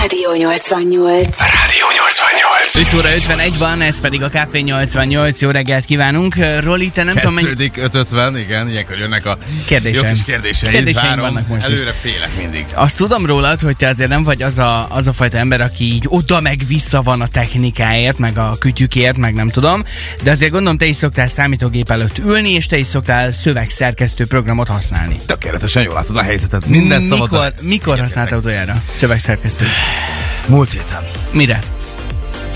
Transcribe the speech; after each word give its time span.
Rádió 0.00 0.30
88. 0.30 1.38
Rádió 1.40 1.88
88. 1.88 2.37
5 2.74 2.94
óra 2.94 3.14
51 3.14 3.58
van, 3.58 3.80
ez 3.80 4.00
pedig 4.00 4.22
a 4.22 4.28
Café 4.28 4.60
88. 4.60 5.40
Jó 5.40 5.50
reggelt 5.50 5.84
kívánunk. 5.84 6.34
Roli, 6.60 6.90
te 6.90 7.02
nem 7.02 7.14
tudom, 7.14 7.34
mennyi... 7.34 7.46
Kezdődik 7.46 7.76
550, 7.76 8.38
igen, 8.38 8.68
ilyenkor 8.70 8.98
jönnek 8.98 9.26
a 9.26 9.38
Kérdéseim. 9.66 10.04
jó 10.04 10.10
kis 10.12 10.24
kérdéseid. 10.24 10.72
Kérdéseim 10.72 11.06
Várom, 11.08 11.24
vannak 11.24 11.48
most 11.48 11.68
is. 11.68 11.74
előre 11.74 11.92
félek 12.00 12.36
mindig. 12.36 12.64
Azt 12.74 12.96
tudom 12.96 13.26
rólad, 13.26 13.60
hogy 13.60 13.76
te 13.76 13.88
azért 13.88 14.08
nem 14.08 14.22
vagy 14.22 14.42
az 14.42 14.58
a, 14.58 14.86
az 14.90 15.06
a 15.06 15.12
fajta 15.12 15.38
ember, 15.38 15.60
aki 15.60 15.84
így 15.84 16.04
oda 16.08 16.40
meg 16.40 16.60
vissza 16.66 17.02
van 17.02 17.20
a 17.20 17.28
technikáért, 17.28 18.18
meg 18.18 18.38
a 18.38 18.56
kütyükért, 18.58 19.16
meg 19.16 19.34
nem 19.34 19.48
tudom, 19.48 19.84
de 20.22 20.30
azért 20.30 20.52
gondolom 20.52 20.78
te 20.78 20.84
is 20.86 20.96
szoktál 20.96 21.28
számítógép 21.28 21.90
előtt 21.90 22.18
ülni, 22.18 22.50
és 22.50 22.66
te 22.66 22.76
is 22.76 22.86
szoktál 22.86 23.32
szövegszerkesztő 23.32 24.26
programot 24.26 24.68
használni. 24.68 25.16
Tökéletesen 25.26 25.82
jól 25.82 25.94
látod 25.94 26.16
a 26.16 26.22
helyzetet. 26.22 26.66
Minden 26.66 27.02
mikor, 27.02 27.18
szabad. 27.18 27.52
mikor 27.62 27.98
használtál 27.98 28.38
utoljára 28.38 28.82
szövegszerkesztőt? 28.92 29.68
Múlt 30.46 30.72
héten. 30.72 31.02
Mire? 31.30 31.60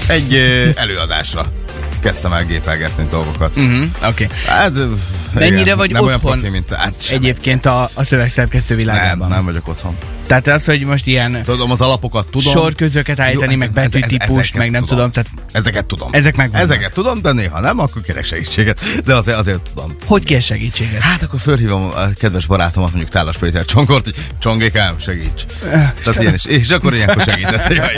Egy 0.09 0.35
előadásra 0.77 1.53
kezdtem 2.03 2.33
el 2.33 2.45
gépelgetni 2.45 3.07
dolgokat. 3.11 3.55
Mhm, 3.55 3.83
Oké. 4.05 4.25
Okay. 4.25 4.37
Hát, 4.47 4.73
Mennyire 5.35 5.61
igen, 5.61 5.77
vagy 5.77 5.91
nem 5.93 6.05
olyan 6.05 6.15
otthon 6.15 6.39
profi, 6.39 6.49
mint. 6.49 6.73
Hát. 6.73 6.95
Egyébként 7.11 7.67
a, 7.67 7.91
a 7.95 8.05
szövegszerkesztő 8.05 8.75
nem, 8.75 8.85
világában. 8.85 9.29
nem 9.29 9.45
vagyok 9.45 9.69
otthon. 9.69 9.97
Tehát 10.27 10.47
az, 10.49 10.65
hogy 10.65 10.81
most 10.85 11.07
ilyen 11.07 11.43
Tudom, 11.45 11.71
az 11.71 11.81
alapokat 11.81 12.27
tudom. 12.31 12.53
sorközöket 12.53 13.21
állítani, 13.21 13.53
Jó, 13.53 13.59
meg 13.59 13.71
ez- 13.75 13.85
ez- 13.85 13.93
betűtípust, 13.93 14.55
meg 14.57 14.71
nem 14.71 14.85
tudom. 14.85 15.11
Tehát 15.11 15.31
Ezeket 15.53 15.85
tudom. 15.87 16.09
Ezek 16.13 16.37
megvannak. 16.37 16.65
Ezeket 16.71 16.93
tudom, 16.93 17.23
de 17.23 17.33
néha 17.33 17.61
nem, 17.61 17.79
akkor 17.79 18.03
kérek 18.03 18.25
segítséget. 18.25 18.81
De 19.05 19.15
azért, 19.15 19.39
azért 19.39 19.61
tudom. 19.75 19.97
hogy 20.07 20.25
kér 20.25 20.43
segítséget? 20.43 21.01
Hát 21.01 21.23
akkor 21.23 21.41
fölhívom 21.41 21.83
a 21.83 22.09
kedves 22.19 22.47
barátomat, 22.47 22.89
mondjuk 22.89 23.11
Tálas 23.13 23.37
Péter 23.37 23.65
Csongort, 23.65 24.05
hogy 24.05 24.15
Csongékám, 24.39 24.99
segíts. 24.99 25.45
Tehát 25.71 26.21
ilyen 26.21 26.35
is. 26.35 26.45
És 26.45 26.71
akkor 26.71 26.95
ilyenkor 26.95 27.23
segítesz, 27.23 27.67
ja. 27.69 27.81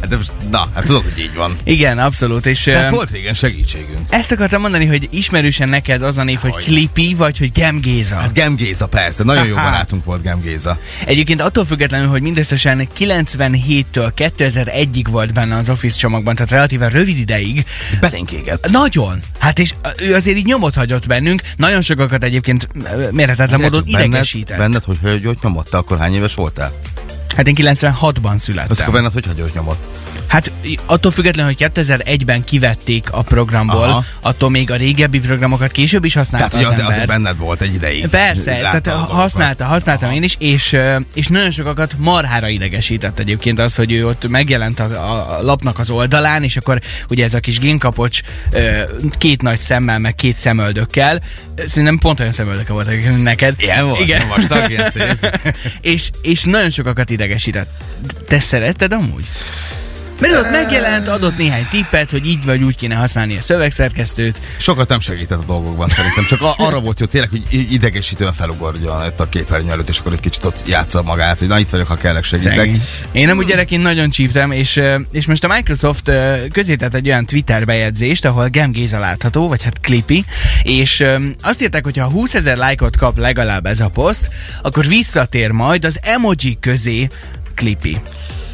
Hát 0.00 0.08
de 0.08 0.16
most, 0.16 0.32
na, 0.50 0.68
hát 0.74 0.84
tudod, 0.84 1.02
hogy 1.02 1.18
így 1.18 1.34
van. 1.34 1.56
Igen, 1.64 1.98
abszolút. 1.98 2.46
És 2.46 2.62
Tehát 2.62 2.90
volt 2.90 3.10
régen 3.10 3.34
segítségünk. 3.34 3.98
ezt 4.08 4.32
akartam 4.32 4.60
mondani, 4.60 4.86
hogy 4.86 5.08
ismerősen 5.10 5.68
neked 5.68 6.02
az 6.02 6.18
a 6.18 6.22
név, 6.24 6.38
hogy. 6.38 6.52
Clippy, 6.64 7.14
vagy 7.14 7.38
hogy 7.38 7.52
Gem 7.52 7.80
Géza. 7.80 8.16
Hát 8.16 8.32
Gem 8.32 8.54
Géza, 8.54 8.86
persze, 8.86 9.24
nagyon 9.24 9.46
jó 9.46 9.54
barátunk 9.54 10.04
volt 10.04 10.22
Gem 10.22 10.40
Géza. 10.40 10.78
Egyébként 11.04 11.40
attól 11.40 11.64
függetlenül, 11.80 12.10
hogy 12.10 12.22
mindösszesen 12.22 12.88
97-től 12.98 14.12
2001-ig 14.16 15.04
volt 15.10 15.32
benne 15.32 15.56
az 15.56 15.70
Office 15.70 15.98
csomagban, 15.98 16.34
tehát 16.34 16.50
relatíve 16.50 16.88
rövid 16.88 17.18
ideig, 17.18 17.64
Belénk 18.00 18.32
égett. 18.32 18.70
nagyon. 18.70 19.20
Hát 19.38 19.58
és 19.58 19.74
ő 19.98 20.14
azért 20.14 20.36
így 20.36 20.44
nyomot 20.44 20.74
hagyott 20.74 21.06
bennünk, 21.06 21.42
nagyon 21.56 21.80
sokakat 21.80 22.24
egyébként 22.24 22.68
mérhetetlen 23.12 23.60
módon 23.60 23.82
idegesített. 23.86 24.58
benned, 24.58 24.84
hogy, 24.84 24.98
hogy, 25.02 25.38
nyomott, 25.42 25.68
te 25.70 25.76
akkor 25.76 25.98
hány 25.98 26.14
éves 26.14 26.34
voltál? 26.34 26.72
Hát 27.36 27.46
én 27.46 27.54
96-ban 27.58 28.32
Az 28.34 28.42
születtem. 28.42 28.76
akkor 28.80 28.92
benned 28.94 29.12
hogy 29.12 29.26
hagyott 29.26 29.54
nyomott? 29.54 30.09
Hát 30.30 30.52
attól 30.86 31.10
függetlenül, 31.10 31.54
hogy 31.58 31.70
2001-ben 31.74 32.44
kivették 32.44 33.12
a 33.12 33.22
programból, 33.22 33.82
Aha. 33.82 34.04
attól 34.20 34.50
még 34.50 34.70
a 34.70 34.76
régebbi 34.76 35.20
programokat 35.20 35.70
később 35.70 36.04
is 36.04 36.14
használta 36.14 36.48
Tehát, 36.48 36.66
hogy 36.66 36.74
az 36.74 36.80
azért, 36.80 36.88
ember. 36.88 37.10
azért 37.10 37.22
benned 37.22 37.38
volt 37.38 37.60
egy 37.60 37.74
ideig. 37.74 38.08
Persze, 38.08 38.52
tehát 38.52 38.88
használta, 38.88 39.64
használtam 39.64 40.10
én 40.10 40.22
is, 40.22 40.36
és, 40.38 40.76
és 41.14 41.26
nagyon 41.26 41.50
sokakat 41.50 41.94
marhára 41.98 42.48
idegesített 42.48 43.18
egyébként 43.18 43.58
az, 43.58 43.74
hogy 43.74 43.92
ő 43.92 44.06
ott 44.06 44.28
megjelent 44.28 44.80
a, 44.80 45.36
a 45.36 45.42
lapnak 45.42 45.78
az 45.78 45.90
oldalán, 45.90 46.42
és 46.42 46.56
akkor 46.56 46.80
ugye 47.08 47.24
ez 47.24 47.34
a 47.34 47.40
kis 47.40 47.58
génkapocs 47.58 48.20
két 49.18 49.42
nagy 49.42 49.58
szemmel, 49.58 49.98
meg 49.98 50.14
két 50.14 50.36
szemöldökkel, 50.36 51.22
szerintem 51.66 51.98
pont 51.98 52.20
olyan 52.20 52.32
szemöldöke 52.32 52.72
mint 52.72 53.22
neked. 53.22 53.54
Ilyen 53.58 53.86
volt. 53.86 54.00
Igen. 54.00 54.22
vastag, 54.28 54.70
ilyen 54.70 54.90
szép. 54.90 55.40
és, 55.80 56.10
és 56.22 56.42
nagyon 56.42 56.70
sokakat 56.70 57.10
idegesített. 57.10 57.70
Te 58.28 58.40
szeretted 58.40 58.92
amúgy? 58.92 59.24
Mert 60.20 60.34
ott 60.34 60.50
megjelent, 60.50 61.08
adott 61.08 61.36
néhány 61.36 61.66
tippet, 61.70 62.10
hogy 62.10 62.26
így 62.26 62.44
vagy 62.44 62.62
úgy 62.62 62.76
kéne 62.76 62.94
használni 62.94 63.36
a 63.36 63.42
szövegszerkesztőt. 63.42 64.40
Sokat 64.56 64.88
nem 64.88 65.00
segített 65.00 65.38
a 65.38 65.44
dolgokban 65.44 65.88
szerintem, 65.88 66.24
csak 66.24 66.40
arra 66.56 66.80
volt 66.80 67.00
jó 67.00 67.06
tényleg, 67.06 67.30
hogy 67.30 67.72
idegesítően 67.72 68.32
felugorjon 68.32 69.06
itt 69.06 69.20
a 69.20 69.28
képernyő 69.28 69.70
előtt, 69.70 69.88
és 69.88 69.98
akkor 69.98 70.12
egy 70.12 70.20
kicsit 70.20 70.44
ott 70.44 70.62
játsza 70.66 71.02
magát, 71.02 71.38
hogy 71.38 71.48
na 71.48 71.58
itt 71.58 71.70
vagyok, 71.70 71.86
ha 71.86 71.94
kellek 71.94 72.24
segítek. 72.24 72.56
Szegény. 72.56 72.82
Én 73.12 73.26
nem 73.26 73.38
úgy 73.38 73.46
gyerekként 73.46 73.82
nagyon 73.82 74.10
csíptem, 74.10 74.52
és, 74.52 74.80
és 75.12 75.26
most 75.26 75.44
a 75.44 75.48
Microsoft 75.48 76.10
közétett 76.52 76.94
egy 76.94 77.06
olyan 77.08 77.26
Twitter 77.26 77.64
bejegyzést, 77.64 78.24
ahol 78.24 78.48
Gem 78.48 78.70
Géza 78.70 78.98
látható, 78.98 79.48
vagy 79.48 79.62
hát 79.62 79.80
Clippy, 79.80 80.24
és 80.62 81.04
azt 81.42 81.62
írták, 81.62 81.84
hogy 81.84 81.96
ha 81.96 82.08
20 82.08 82.34
ezer 82.34 82.56
lájkot 82.56 82.96
kap 82.96 83.18
legalább 83.18 83.66
ez 83.66 83.80
a 83.80 83.88
poszt, 83.88 84.30
akkor 84.62 84.86
visszatér 84.86 85.50
majd 85.50 85.84
az 85.84 85.98
emoji 86.02 86.58
közé 86.60 87.08
Clippy. 87.54 88.00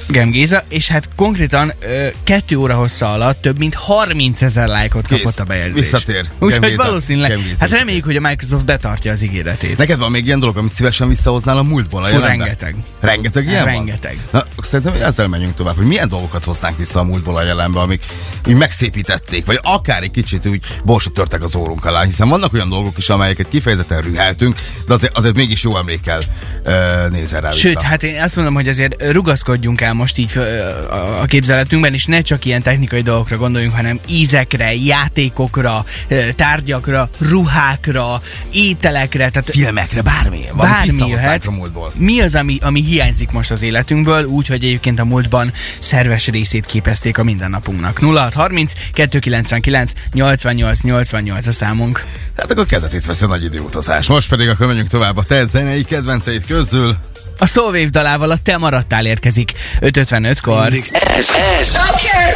Gem 0.08 0.30
Géza, 0.30 0.64
és 0.68 0.88
hát 0.88 1.08
konkrétan 1.16 1.72
ö, 1.80 2.06
kettő 2.24 2.56
óra 2.56 2.74
hossza 2.74 3.12
alatt 3.12 3.40
több 3.42 3.58
mint 3.58 3.74
30 3.74 4.42
ezer 4.42 4.68
lájkot 4.68 5.06
Kész. 5.06 5.18
kapott 5.18 5.38
a 5.38 5.44
bejegyzés. 5.44 5.80
Visszatér. 5.80 6.24
Úgyhogy 6.38 6.76
valószínűleg, 6.76 7.30
Gem 7.30 7.40
Géza 7.40 7.56
hát 7.60 7.70
reméljük, 7.70 8.04
hogy 8.04 8.16
a 8.16 8.20
Microsoft 8.20 8.64
betartja 8.64 9.12
az 9.12 9.22
ígéretét. 9.22 9.78
Neked 9.78 9.98
van 9.98 10.10
még 10.10 10.26
ilyen 10.26 10.40
dolog, 10.40 10.56
amit 10.56 10.72
szívesen 10.72 11.08
visszahoznál 11.08 11.56
a 11.56 11.62
múltból 11.62 12.04
a 12.04 12.06
Fú, 12.06 12.18
rengeteg. 12.18 12.76
Rengeteg 13.00 13.46
ilyen 13.46 13.64
Rengeteg. 13.64 14.18
van? 14.30 14.42
Na, 14.56 14.62
szerintem 14.62 15.02
ezzel 15.02 15.28
menjünk 15.28 15.54
tovább, 15.54 15.76
hogy 15.76 15.86
milyen 15.86 16.08
dolgokat 16.08 16.44
hoznánk 16.44 16.78
vissza 16.78 17.00
a 17.00 17.04
múltból 17.04 17.36
a 17.36 17.42
jelenbe, 17.42 17.80
amik 17.80 18.04
úgy 18.46 18.56
megszépítették, 18.56 19.46
vagy 19.46 19.58
akár 19.62 20.02
egy 20.02 20.10
kicsit 20.10 20.46
úgy 20.46 20.60
borsot 20.84 21.12
törtek 21.12 21.42
az 21.42 21.54
órunk 21.56 21.84
alá, 21.84 22.02
hiszen 22.02 22.28
vannak 22.28 22.52
olyan 22.52 22.68
dolgok 22.68 22.98
is, 22.98 23.08
amelyeket 23.08 23.48
kifejezetten 23.48 24.00
rüheltünk, 24.00 24.56
de 24.86 24.92
azért, 24.92 25.16
azért 25.16 25.34
mégis 25.34 25.62
jó 25.62 25.76
emlékkel 25.76 26.18
uh, 26.18 27.10
nézel 27.10 27.40
rá 27.40 27.50
Sőt, 27.50 27.74
vissza. 27.74 27.86
hát 27.86 28.02
én 28.02 28.22
azt 28.22 28.36
mondom, 28.36 28.54
hogy 28.54 28.68
azért 28.68 29.10
rugaszkodjunk 29.12 29.80
el 29.80 29.94
most 29.96 30.18
így 30.18 30.38
a- 30.90 31.24
képzeletünkben, 31.26 31.94
és 31.94 32.04
ne 32.04 32.20
csak 32.20 32.44
ilyen 32.44 32.62
technikai 32.62 33.00
dolgokra 33.00 33.36
gondoljunk, 33.36 33.74
hanem 33.74 34.00
ízekre, 34.08 34.74
játékokra, 34.74 35.84
tárgyakra, 36.36 37.10
ruhákra, 37.18 38.20
ételekre, 38.52 39.28
tehát 39.28 39.50
filmekre, 39.50 40.02
bármi, 40.02 40.40
bármi 40.56 41.08
jöhet. 41.08 41.50
Mi 41.94 42.20
az, 42.20 42.34
ami, 42.34 42.58
ami 42.62 42.82
hiányzik 42.82 43.30
most 43.30 43.50
az 43.50 43.62
életünkből, 43.62 44.24
úgy, 44.24 44.46
hogy 44.46 44.64
egyébként 44.64 45.00
a 45.00 45.04
múltban 45.04 45.52
szerves 45.78 46.26
részét 46.26 46.66
képezték 46.66 47.18
a 47.18 47.22
mindennapunknak. 47.22 47.98
0630 47.98 48.72
299 48.92 49.92
88 50.12 50.80
88 50.82 51.46
a 51.46 51.52
számunk. 51.52 52.04
Hát 52.36 52.50
akkor 52.50 52.66
kezetét 52.66 53.06
veszi 53.06 53.24
a 53.24 53.28
nagy 53.28 53.44
időutazás. 53.44 54.06
Most 54.06 54.28
pedig 54.28 54.48
akkor 54.48 54.66
menjünk 54.66 54.88
tovább 54.88 55.16
a 55.16 55.24
te 55.24 55.46
zenei 55.46 55.84
kedvenceid 55.84 56.44
közül. 56.44 56.96
A 57.38 57.46
Soulwave 57.46 57.88
dalával 57.90 58.30
a 58.30 58.36
Te 58.42 58.56
maradtál 58.56 59.06
érkezik 59.06 59.52
5.55-kor. 59.80 60.72
Ez, 60.92 61.28
ez 61.60 61.74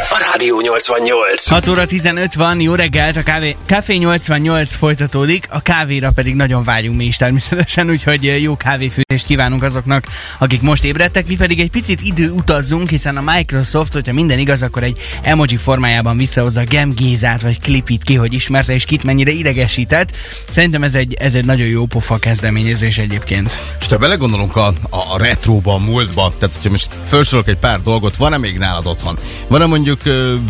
a 0.09 0.29
Rádió 0.31 0.61
88. 0.61 1.47
6 1.47 1.67
óra 1.67 1.85
15 1.85 2.33
van, 2.33 2.61
jó 2.61 2.75
reggelt, 2.75 3.15
a 3.15 3.23
kávé, 3.23 3.55
Café 3.65 3.95
88 3.95 4.75
folytatódik, 4.75 5.47
a 5.49 5.61
kávéra 5.61 6.11
pedig 6.11 6.35
nagyon 6.35 6.63
vágyunk 6.63 6.97
mi 6.97 7.03
is 7.03 7.17
természetesen, 7.17 7.89
úgyhogy 7.89 8.41
jó 8.41 8.57
kávéfűtést 8.57 9.25
kívánunk 9.25 9.63
azoknak, 9.63 10.05
akik 10.39 10.61
most 10.61 10.83
ébredtek, 10.83 11.27
mi 11.27 11.35
pedig 11.35 11.59
egy 11.59 11.69
picit 11.69 12.01
idő 12.01 12.29
utazzunk, 12.29 12.89
hiszen 12.89 13.17
a 13.17 13.31
Microsoft, 13.35 13.93
hogyha 13.93 14.13
minden 14.13 14.39
igaz, 14.39 14.61
akkor 14.61 14.83
egy 14.83 14.97
emoji 15.21 15.55
formájában 15.55 16.17
visszahozza 16.17 16.63
Gem 16.63 16.89
Gézát, 16.89 17.41
vagy 17.41 17.59
Clipit 17.59 18.03
ki, 18.03 18.15
hogy 18.15 18.33
ismerte, 18.33 18.73
és 18.73 18.85
kit 18.85 19.03
mennyire 19.03 19.31
idegesített. 19.31 20.17
Szerintem 20.49 20.83
ez 20.83 20.95
egy, 20.95 21.13
ez 21.13 21.35
egy 21.35 21.45
nagyon 21.45 21.67
jó 21.67 21.85
pofa 21.85 22.17
kezdeményezés 22.17 22.97
egyébként. 22.97 23.59
És 23.79 23.87
ha 23.87 23.97
belegondolunk 23.97 24.55
a, 24.55 24.73
a, 24.91 25.17
retróba, 25.17 25.73
a 25.73 25.77
múltba, 25.77 26.33
tehát 26.39 26.55
hogyha 26.55 26.69
most 26.69 26.89
felsorolok 27.05 27.47
egy 27.47 27.57
pár 27.57 27.81
dolgot, 27.81 28.15
van-e 28.15 28.37
még 28.37 28.57
nálad 28.57 28.87
otthon? 28.87 29.17
Van-e 29.47 29.65
mondjuk 29.65 30.01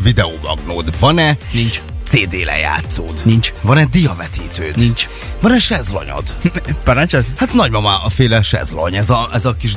videómagnód? 0.03 0.99
Van-e 0.99 1.37
Nincs. 1.51 1.81
CD 2.03 2.43
lejátszód? 2.45 3.21
Nincs. 3.23 3.51
Van-e 3.61 3.85
diavetítőd? 3.85 4.77
Nincs. 4.77 5.07
Van-e 5.41 5.59
sezlonyod? 5.59 6.35
Parancsolsz? 6.83 7.25
Hát 7.37 7.53
nagymama 7.53 8.03
a 8.03 8.09
féle 8.09 8.41
sezlony, 8.41 8.95
ez 8.95 9.09
a, 9.09 9.29
ez 9.33 9.45
a 9.45 9.55
kis, 9.55 9.73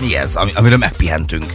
mi 0.00 0.16
ez, 0.16 0.36
ami, 0.36 0.50
amiről 0.54 0.78
megpihentünk. 0.78 1.54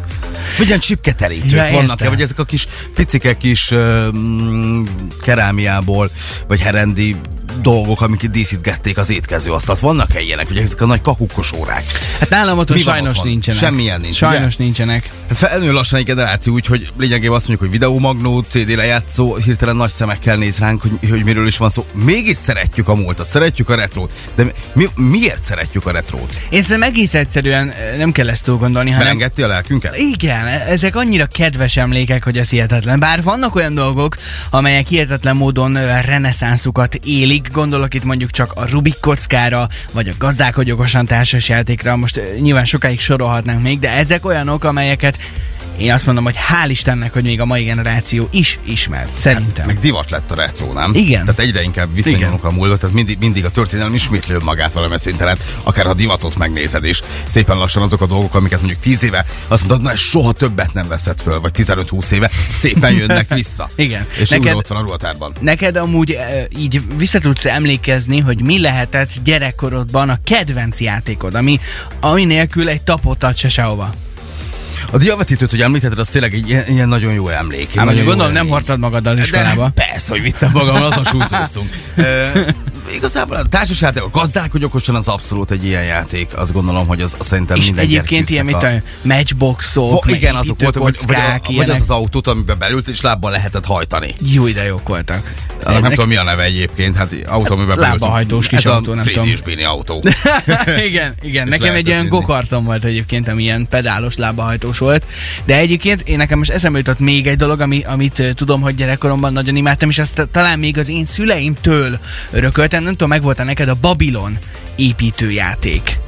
Ilyen 0.59 0.79
csipketerítők 0.79 1.51
Ja, 1.51 1.71
vannak-e, 1.71 2.09
vagy 2.09 2.21
ezek 2.21 2.39
a 2.39 2.43
kis 2.43 2.67
picike 2.95 3.37
kis 3.37 3.71
uh, 3.71 4.07
mm, 4.17 4.83
kerámiából, 5.21 6.09
vagy 6.47 6.59
herendi 6.59 7.15
dolgok, 7.61 8.01
amik 8.01 8.25
díszítgették 8.25 8.97
az 8.97 9.09
étkezőasztalt. 9.09 9.79
Vannak-e 9.79 10.19
ilyenek? 10.19 10.47
Vagy 10.47 10.57
ezek 10.57 10.81
a 10.81 10.85
nagy 10.85 11.01
kakukkos 11.01 11.51
órák? 11.51 11.83
Hát 12.19 12.29
nálam 12.29 12.55
van 12.55 12.77
sajnos 12.77 13.09
otthon? 13.09 13.27
nincsenek. 13.27 13.59
Semmilyen 13.59 14.01
nincs, 14.01 14.15
Sajnos 14.15 14.55
ugye? 14.55 14.63
nincsenek. 14.63 15.09
Hát 15.27 15.37
felnő 15.37 15.71
lassan 15.71 15.99
egy 15.99 16.05
generáció 16.05 16.53
úgy, 16.53 16.65
hogy 16.65 16.91
lényegében 16.97 17.35
azt 17.35 17.47
mondjuk, 17.47 17.69
hogy 17.69 17.79
videómagnó, 17.79 18.39
CD 18.39 18.75
lejátszó, 18.75 19.35
hirtelen 19.35 19.75
nagy 19.75 19.89
szemekkel 19.89 20.35
néz 20.35 20.59
ránk, 20.59 20.81
hogy, 20.81 21.09
hogy 21.09 21.23
miről 21.23 21.47
is 21.47 21.57
van 21.57 21.69
szó. 21.69 21.85
Mégis 21.93 22.37
szeretjük 22.37 22.87
a 22.87 22.95
múltat, 22.95 23.25
szeretjük 23.25 23.69
a 23.69 23.75
retrót. 23.75 24.11
De 24.35 24.45
mi, 24.73 24.89
miért 24.95 25.43
szeretjük 25.43 25.85
a 25.85 25.91
retrót? 25.91 26.37
Én 26.49 26.61
szerintem 26.61 26.89
egész 26.89 27.13
egyszerűen 27.13 27.73
nem 27.97 28.11
kell 28.11 28.29
ezt 28.29 28.45
túl 28.45 28.57
gondolni, 28.57 28.89
hanem... 28.89 29.05
Melengedti 29.05 29.41
a 29.41 29.47
lelkünket? 29.47 29.97
Igen, 29.97 30.22
ezek 30.67 30.95
annyira 30.95 31.25
kedves 31.25 31.77
emlékek, 31.77 32.23
hogy 32.23 32.37
ez 32.37 32.49
hihetetlen. 32.49 32.99
Bár 32.99 33.23
vannak 33.23 33.55
olyan 33.55 33.73
dolgok, 33.73 34.17
amelyek 34.49 34.87
hihetetlen 34.87 35.35
módon 35.35 36.01
reneszánszukat 36.01 36.95
élik, 36.95 37.51
gondolok 37.51 37.93
itt 37.93 38.03
mondjuk 38.03 38.31
csak 38.31 38.51
a 38.55 38.65
Rubik 38.69 38.99
kockára, 38.99 39.67
vagy 39.93 40.07
a 40.07 40.13
gazdálkodj 40.17 40.71
okosan 40.71 41.05
társasjátékra, 41.05 41.95
most 41.95 42.21
nyilván 42.39 42.65
sokáig 42.65 42.99
sorolhatnánk 42.99 43.61
még, 43.61 43.79
de 43.79 43.89
ezek 43.89 44.25
olyanok, 44.25 44.63
amelyeket 44.63 45.17
én 45.77 45.93
azt 45.93 46.05
mondom, 46.05 46.23
hogy 46.23 46.35
hál' 46.35 46.69
Istennek, 46.69 47.13
hogy 47.13 47.23
még 47.23 47.41
a 47.41 47.45
mai 47.45 47.63
generáció 47.63 48.27
is 48.31 48.59
ismer. 48.65 49.07
Szerintem. 49.15 49.65
Meg 49.65 49.79
divat 49.79 50.09
lett 50.09 50.31
a 50.31 50.35
retro, 50.35 50.73
nem? 50.73 50.91
Igen. 50.95 51.25
Tehát 51.25 51.39
egyre 51.39 51.61
inkább 51.61 51.93
visszanyúlunk 51.93 52.43
a 52.43 52.51
múltba, 52.51 52.77
tehát 52.77 52.95
mindig, 52.95 53.17
mindig 53.19 53.45
a 53.45 53.49
történelem 53.49 53.93
ismétlő 53.93 54.39
magát 54.43 54.73
valami 54.73 54.97
szinten, 54.97 55.27
hát 55.27 55.55
akár 55.63 55.87
a 55.87 55.93
divatot 55.93 56.37
megnézed 56.37 56.85
is. 56.85 57.01
Szépen 57.27 57.57
lassan 57.57 57.83
azok 57.83 58.01
a 58.01 58.05
dolgok, 58.05 58.35
amiket 58.35 58.59
mondjuk 58.59 58.79
10 58.79 59.03
éve 59.03 59.25
azt 59.47 59.67
mondod, 59.67 59.81
na 59.81 59.91
ez 59.91 59.99
soha 59.99 60.31
többet 60.31 60.73
nem 60.73 60.87
veszed 60.87 61.19
föl, 61.19 61.39
vagy 61.39 61.51
15-20 61.55 62.11
éve, 62.11 62.29
szépen 62.59 62.91
jönnek 62.91 63.33
vissza. 63.35 63.69
Igen. 63.75 64.05
És 64.19 64.29
Neked- 64.29 64.45
újra 64.45 64.57
ott 64.57 64.67
van 64.67 64.77
a 64.77 64.81
ruhatárban. 64.81 65.33
Neked 65.39 65.75
amúgy 65.75 66.11
e, 66.11 66.47
így 66.57 66.81
vissza 66.97 67.19
tudsz 67.19 67.45
emlékezni, 67.45 68.19
hogy 68.19 68.41
mi 68.41 68.59
lehetett 68.59 69.09
gyerekkorodban 69.23 70.09
a 70.09 70.17
kedvenc 70.23 70.79
játékod, 70.81 71.35
ami, 71.35 71.59
ami 71.99 72.25
nélkül 72.25 72.69
egy 72.69 72.81
tapot 72.81 73.23
ad 73.23 73.35
se 73.35 73.49
sehova. 73.49 73.93
A 74.93 74.97
diavetítőt, 74.97 75.49
hogy 75.49 75.61
említetted, 75.61 75.99
az 75.99 76.09
tényleg 76.09 76.33
egy 76.33 76.49
ilyen, 76.49 76.67
ilyen 76.67 76.87
nagyon 76.87 77.13
jó 77.13 77.27
emlék. 77.27 77.73
Hát 77.73 77.85
nagyon 77.85 78.05
gondolom 78.05 78.31
nem 78.31 78.47
hordtad 78.47 78.79
magad 78.79 79.07
az 79.07 79.19
iskolába. 79.19 79.71
De 79.75 79.85
persze, 79.85 80.11
hogy 80.11 80.21
vittem 80.21 80.51
magam, 80.53 80.75
azon 80.75 81.03
súszóztunk. 81.03 81.69
igazából 82.95 83.35
a 83.35 83.43
társasjáték, 83.43 84.03
a 84.03 84.09
gazdálkodj 84.09 84.63
okosan 84.63 84.95
az 84.95 85.07
abszolút 85.07 85.51
egy 85.51 85.65
ilyen 85.65 85.83
játék. 85.83 86.37
Azt 86.37 86.53
gondolom, 86.53 86.87
hogy 86.87 87.01
az, 87.01 87.15
az 87.19 87.27
szerintem 87.27 87.57
És 87.57 87.65
minden 87.65 87.85
egyébként 87.85 88.29
ilyen, 88.29 88.45
mint 88.45 88.63
a 88.63 88.71
matchboxok, 89.01 90.05
meg 90.05 90.15
igen, 90.15 90.35
azok 90.35 90.61
voltak, 90.61 90.83
vagy, 90.83 90.97
vagy, 91.07 91.15
a, 91.15 91.53
vagy 91.53 91.69
az 91.69 91.81
az 91.81 91.89
autót, 91.89 92.27
amiben 92.27 92.57
belült, 92.59 92.87
és 92.87 93.01
lábbal 93.01 93.31
lehetett 93.31 93.65
hajtani. 93.65 94.15
Jó, 94.31 94.47
de 94.47 94.63
jók 94.63 94.87
voltak. 94.87 95.33
Annak 95.65 95.81
nem 95.81 95.91
tudom, 95.91 96.07
mi 96.07 96.15
a 96.15 96.23
neve 96.23 96.43
egyébként, 96.43 96.95
hát 96.95 97.15
autó, 97.25 97.53
amiben 97.53 97.75
belült. 97.75 97.99
lábahajtós 97.99 98.47
kis 98.47 98.57
Ez 98.57 98.65
autó, 98.65 98.93
nem 98.93 99.05
tudom. 99.05 99.31
Béni 99.45 99.63
autó. 99.63 100.03
igen, 100.87 101.13
igen. 101.21 101.47
Nekem 101.47 101.75
egy 101.75 101.89
olyan 101.89 102.07
gokartom 102.07 102.63
volt 102.63 102.83
egyébként, 102.83 103.27
ami 103.27 103.43
ilyen 103.43 103.67
pedálos 103.69 104.17
lábahajtós 104.17 104.77
volt. 104.77 105.05
De 105.45 105.57
egyébként 105.57 106.01
én 106.01 106.17
nekem 106.17 106.37
most 106.37 106.51
eszembe 106.51 106.77
jutott 106.77 106.99
még 106.99 107.27
egy 107.27 107.37
dolog, 107.37 107.59
ami, 107.59 107.83
amit 107.83 108.33
tudom, 108.35 108.61
hogy 108.61 108.75
gyerekkoromban 108.75 109.33
nagyon 109.33 109.55
imádtam, 109.55 109.89
és 109.89 109.99
azt 109.99 110.27
talán 110.31 110.59
még 110.59 110.77
az 110.77 110.89
én 110.89 111.05
szüleimtől 111.05 111.99
örököltem. 112.31 112.72
Nem 112.81 112.91
tudom, 112.91 113.09
megvolt-e 113.09 113.43
neked 113.43 113.67
a 113.67 113.75
Babylon 113.81 114.37
építőjáték. 114.75 115.99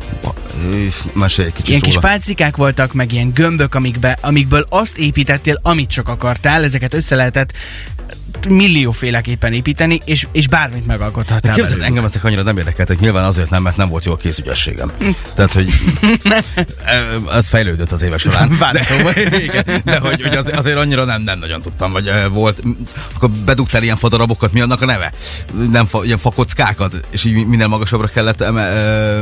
Mesélj 1.14 1.48
egy 1.48 1.54
kicsit 1.54 1.70
Ilyen 1.70 1.82
kis 1.82 1.94
róla. 1.94 2.08
pálcikák 2.08 2.56
voltak, 2.58 2.94
meg 2.94 3.12
ilyen 3.12 3.32
gömbök, 3.34 3.76
amikbe, 3.76 4.18
amikből 4.22 4.66
azt 4.70 4.98
építettél, 4.98 5.60
amit 5.62 5.90
csak 5.90 6.08
akartál, 6.08 6.64
ezeket 6.64 6.94
össze 6.94 7.16
lehetett 7.16 7.54
millióféleképpen 8.50 9.54
építeni, 9.54 10.00
és, 10.06 10.28
és 10.32 10.48
bármit 10.48 10.86
megalkothattál 10.86 11.40
Képzeld, 11.54 11.68
belőlük. 11.68 11.86
engem 11.86 12.06
ezek 12.06 12.24
annyira 12.24 12.42
nem 12.44 12.58
érdekeltek, 12.58 13.00
nyilván 13.00 13.24
azért 13.24 13.50
nem, 13.50 13.62
mert 13.62 13.78
nem 13.78 13.90
volt 13.90 14.06
jó 14.06 14.12
a 14.12 14.16
kézügyességem. 14.16 14.92
Tehát, 15.36 15.54
hogy 15.54 15.68
ez 17.32 17.48
fejlődött 17.48 17.92
az 17.92 18.02
évek 18.02 18.20
során. 18.20 18.50
Volt. 19.02 19.18
igen, 19.44 19.82
de 19.86 20.00
hogy, 20.00 20.22
hogy 20.22 20.36
az, 20.36 20.52
azért 20.56 20.78
annyira 20.78 21.04
nem, 21.06 21.22
nem 21.22 21.40
nagyon 21.40 21.62
tudtam, 21.62 21.92
vagy 21.92 22.08
ö, 22.08 22.28
volt, 22.30 22.62
akkor 23.14 23.30
bedugtál 23.30 23.84
ilyen 23.84 23.98
fadarabokat, 23.98 24.54
mi 24.54 24.62
annak 24.62 24.82
a 24.82 24.86
neve? 24.86 25.12
Nem 25.72 25.86
fa, 25.86 26.04
ilyen 26.04 26.18
fakockákat, 26.18 26.96
és 27.10 27.26
így 27.26 27.46
minél 27.46 27.68
magasabbra 27.68 28.08
kellett 28.08 28.42
eme, 28.42 28.74
ö, 28.74 29.22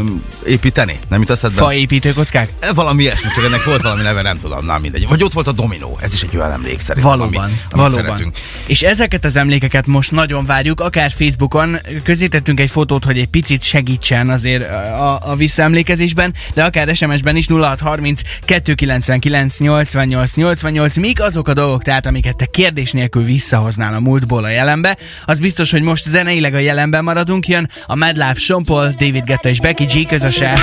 építeni? 0.77 0.99
Nem 1.09 1.19
jut 1.19 1.29
eszedbe? 1.29 1.57
Faépítőkockák? 1.57 2.49
E, 2.59 2.73
Valami 2.73 3.01
ilyesmi, 3.01 3.29
csak 3.35 3.43
ennek 3.45 3.63
volt 3.63 3.81
valami 3.81 4.01
neve, 4.01 4.21
nem 4.21 4.37
tudom, 4.37 4.65
nem 4.65 4.81
mindegy. 4.81 5.07
Vagy 5.07 5.23
ott 5.23 5.33
volt 5.33 5.47
a 5.47 5.51
dominó, 5.51 5.97
ez 6.01 6.13
is 6.13 6.21
egy 6.21 6.37
olyan 6.37 6.51
emlék 6.51 6.79
szerintem, 6.79 7.11
Valóban, 7.11 7.43
ami, 7.43 7.53
valóban. 7.69 8.03
szeretünk. 8.03 8.37
És 8.65 8.81
ezeket 8.81 9.25
az 9.25 9.35
emlékeket 9.35 9.87
most 9.87 10.11
nagyon 10.11 10.45
várjuk, 10.45 10.81
akár 10.81 11.11
Facebookon 11.11 11.77
közítettünk 12.03 12.59
egy 12.59 12.69
fotót, 12.69 13.05
hogy 13.05 13.17
egy 13.17 13.27
picit 13.27 13.63
segítsen 13.63 14.29
azért 14.29 14.69
a, 14.71 15.31
a 15.31 15.35
visszaemlékezésben, 15.35 16.33
de 16.53 16.63
akár 16.63 16.95
SMS-ben 16.95 17.35
is 17.35 17.47
0630 17.47 18.21
299 18.45 19.59
88 19.59 20.35
88, 20.35 20.97
mik 20.97 21.21
azok 21.21 21.47
a 21.47 21.53
dolgok, 21.53 21.83
tehát 21.83 22.05
amiket 22.05 22.35
te 22.35 22.45
kérdés 22.45 22.91
nélkül 22.91 23.23
visszahoznál 23.23 23.93
a 23.93 23.99
múltból 23.99 24.43
a 24.43 24.49
jelenbe. 24.49 24.97
Az 25.25 25.39
biztos, 25.39 25.71
hogy 25.71 25.81
most 25.81 26.03
zeneileg 26.03 26.53
a 26.53 26.57
jelenben 26.57 27.03
maradunk, 27.03 27.47
jön 27.47 27.69
a 27.87 28.33
Sean 28.35 28.63
Paul, 28.63 28.89
David 28.97 29.23
Guetta 29.25 29.49
és 29.49 29.59
Becky 29.59 29.83
G 29.85 30.07
közöse. 30.07 30.62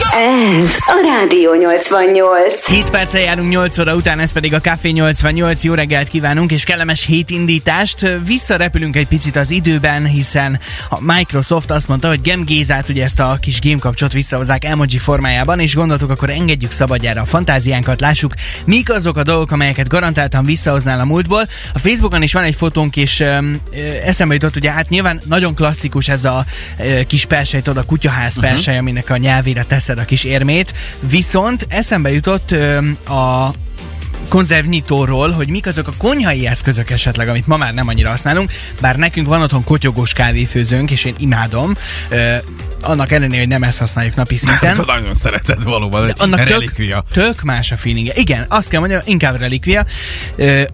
Ez 0.15 0.77
a 0.79 1.19
Rádió 1.19 1.53
88. 1.53 2.65
7 2.65 2.89
perccel 2.89 3.21
járunk 3.21 3.49
8 3.49 3.77
óra 3.77 3.95
után, 3.95 4.19
ez 4.19 4.31
pedig 4.31 4.53
a 4.53 4.61
Café 4.61 4.89
88. 4.89 5.63
Jó 5.63 5.73
reggelt 5.73 6.07
kívánunk, 6.07 6.51
és 6.51 6.63
kellemes 6.63 7.05
hétindítást. 7.05 8.07
Visszarepülünk 8.25 8.95
egy 8.95 9.07
picit 9.07 9.35
az 9.35 9.51
időben, 9.51 10.05
hiszen 10.05 10.59
a 10.89 10.97
Microsoft 11.01 11.71
azt 11.71 11.87
mondta, 11.87 12.07
hogy 12.07 12.21
Gem 12.21 12.43
Gézát, 12.43 12.89
ugye 12.89 13.03
ezt 13.03 13.19
a 13.19 13.37
kis 13.41 13.59
game 13.61 13.79
kapcsot 13.79 14.13
visszahozzák 14.13 14.65
emoji 14.65 14.97
formájában, 14.97 15.59
és 15.59 15.75
gondoltuk, 15.75 16.09
akkor 16.09 16.29
engedjük 16.29 16.71
szabadjára 16.71 17.21
a 17.21 17.25
fantáziánkat, 17.25 18.01
lássuk, 18.01 18.33
mik 18.65 18.91
azok 18.91 19.17
a 19.17 19.23
dolgok, 19.23 19.51
amelyeket 19.51 19.87
garantáltan 19.87 20.45
visszahoznál 20.45 20.99
a 20.99 21.05
múltból. 21.05 21.43
A 21.73 21.79
Facebookon 21.79 22.21
is 22.21 22.33
van 22.33 22.43
egy 22.43 22.55
fotónk, 22.55 22.97
és 22.97 23.19
öm, 23.19 23.59
ö, 23.71 23.77
eszembe 24.05 24.33
jutott, 24.33 24.55
ugye 24.55 24.71
hát 24.71 24.89
nyilván 24.89 25.21
nagyon 25.25 25.55
klasszikus 25.55 26.09
ez 26.09 26.25
a 26.25 26.45
ö, 26.79 27.01
kis 27.07 27.25
persejt, 27.25 27.67
oda 27.67 27.83
kutyaház 27.83 28.39
persely, 28.39 28.77
aminek 28.77 29.09
a 29.09 29.17
nyelvére 29.17 29.63
teszed 29.63 29.99
a 30.01 30.05
kis 30.05 30.23
érmét, 30.23 30.73
viszont 30.99 31.65
eszembe 31.69 32.11
jutott 32.11 32.51
a 33.07 33.53
konzervnyitóról, 34.29 35.31
hogy 35.31 35.49
mik 35.49 35.65
azok 35.65 35.87
a 35.87 35.93
konyhai 35.97 36.47
eszközök 36.47 36.89
esetleg, 36.89 37.27
amit 37.29 37.47
ma 37.47 37.57
már 37.57 37.73
nem 37.73 37.87
annyira 37.87 38.09
használunk, 38.09 38.51
bár 38.81 38.95
nekünk 38.95 39.27
van 39.27 39.41
otthon 39.41 39.63
kotyogós 39.63 40.13
kávéfőzőnk, 40.13 40.91
és 40.91 41.05
én 41.05 41.15
imádom, 41.17 41.75
annak 42.81 43.11
ellenére, 43.11 43.39
hogy 43.39 43.47
nem 43.47 43.63
ezt 43.63 43.77
használjuk 43.79 44.15
napi 44.15 44.37
szinten. 44.37 44.73
Akkor 44.73 44.85
nagyon 44.95 45.13
szereted 45.13 45.63
valóban, 45.63 46.05
De 46.05 46.13
annak 46.17 46.39
tök, 46.39 46.49
relikvia. 46.49 47.03
tök 47.11 47.41
más 47.41 47.71
a 47.71 47.77
feelingje. 47.77 48.13
Igen, 48.15 48.45
azt 48.49 48.69
kell 48.69 48.79
mondjam, 48.79 49.01
inkább 49.05 49.39
relikvia. 49.39 49.85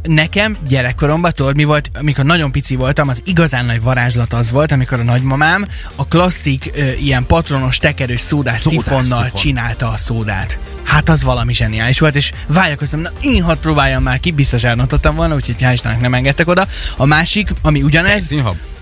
Nekem 0.03 0.57
gyerekkoromban, 0.67 1.31
tudod, 1.33 1.55
mi 1.55 1.63
volt, 1.63 1.91
amikor 1.99 2.25
nagyon 2.25 2.51
pici 2.51 2.75
voltam, 2.75 3.07
az 3.09 3.21
igazán 3.25 3.65
nagy 3.65 3.81
varázslat 3.81 4.33
az 4.33 4.51
volt, 4.51 4.71
amikor 4.71 4.99
a 4.99 5.03
nagymamám 5.03 5.67
a 5.95 6.07
klasszik 6.07 6.71
ilyen 6.99 7.25
patronos 7.25 7.77
tekerős 7.77 8.21
szódás, 8.21 8.59
Szódás 8.59 8.83
szifonnal 8.83 9.23
szifon. 9.23 9.39
csinálta 9.41 9.89
a 9.89 9.97
szódát. 9.97 10.59
Hát 10.83 11.09
az 11.09 11.23
valami 11.23 11.53
zseniális 11.53 11.99
volt, 11.99 12.15
és 12.15 12.31
vágyakoztam, 12.47 12.99
na 12.99 13.09
én 13.21 13.43
hadd 13.43 13.57
próbáljam 13.61 14.03
már 14.03 14.19
ki, 14.19 14.31
biztos 14.31 14.63
elrontottam 14.63 15.15
volna, 15.15 15.35
úgyhogy 15.35 15.55
hál' 15.59 15.69
Istennek 15.73 15.99
nem 15.99 16.13
engedtek 16.13 16.47
oda. 16.47 16.67
A 16.97 17.05
másik, 17.05 17.49
ami 17.61 17.81
ugyanez, 17.83 18.33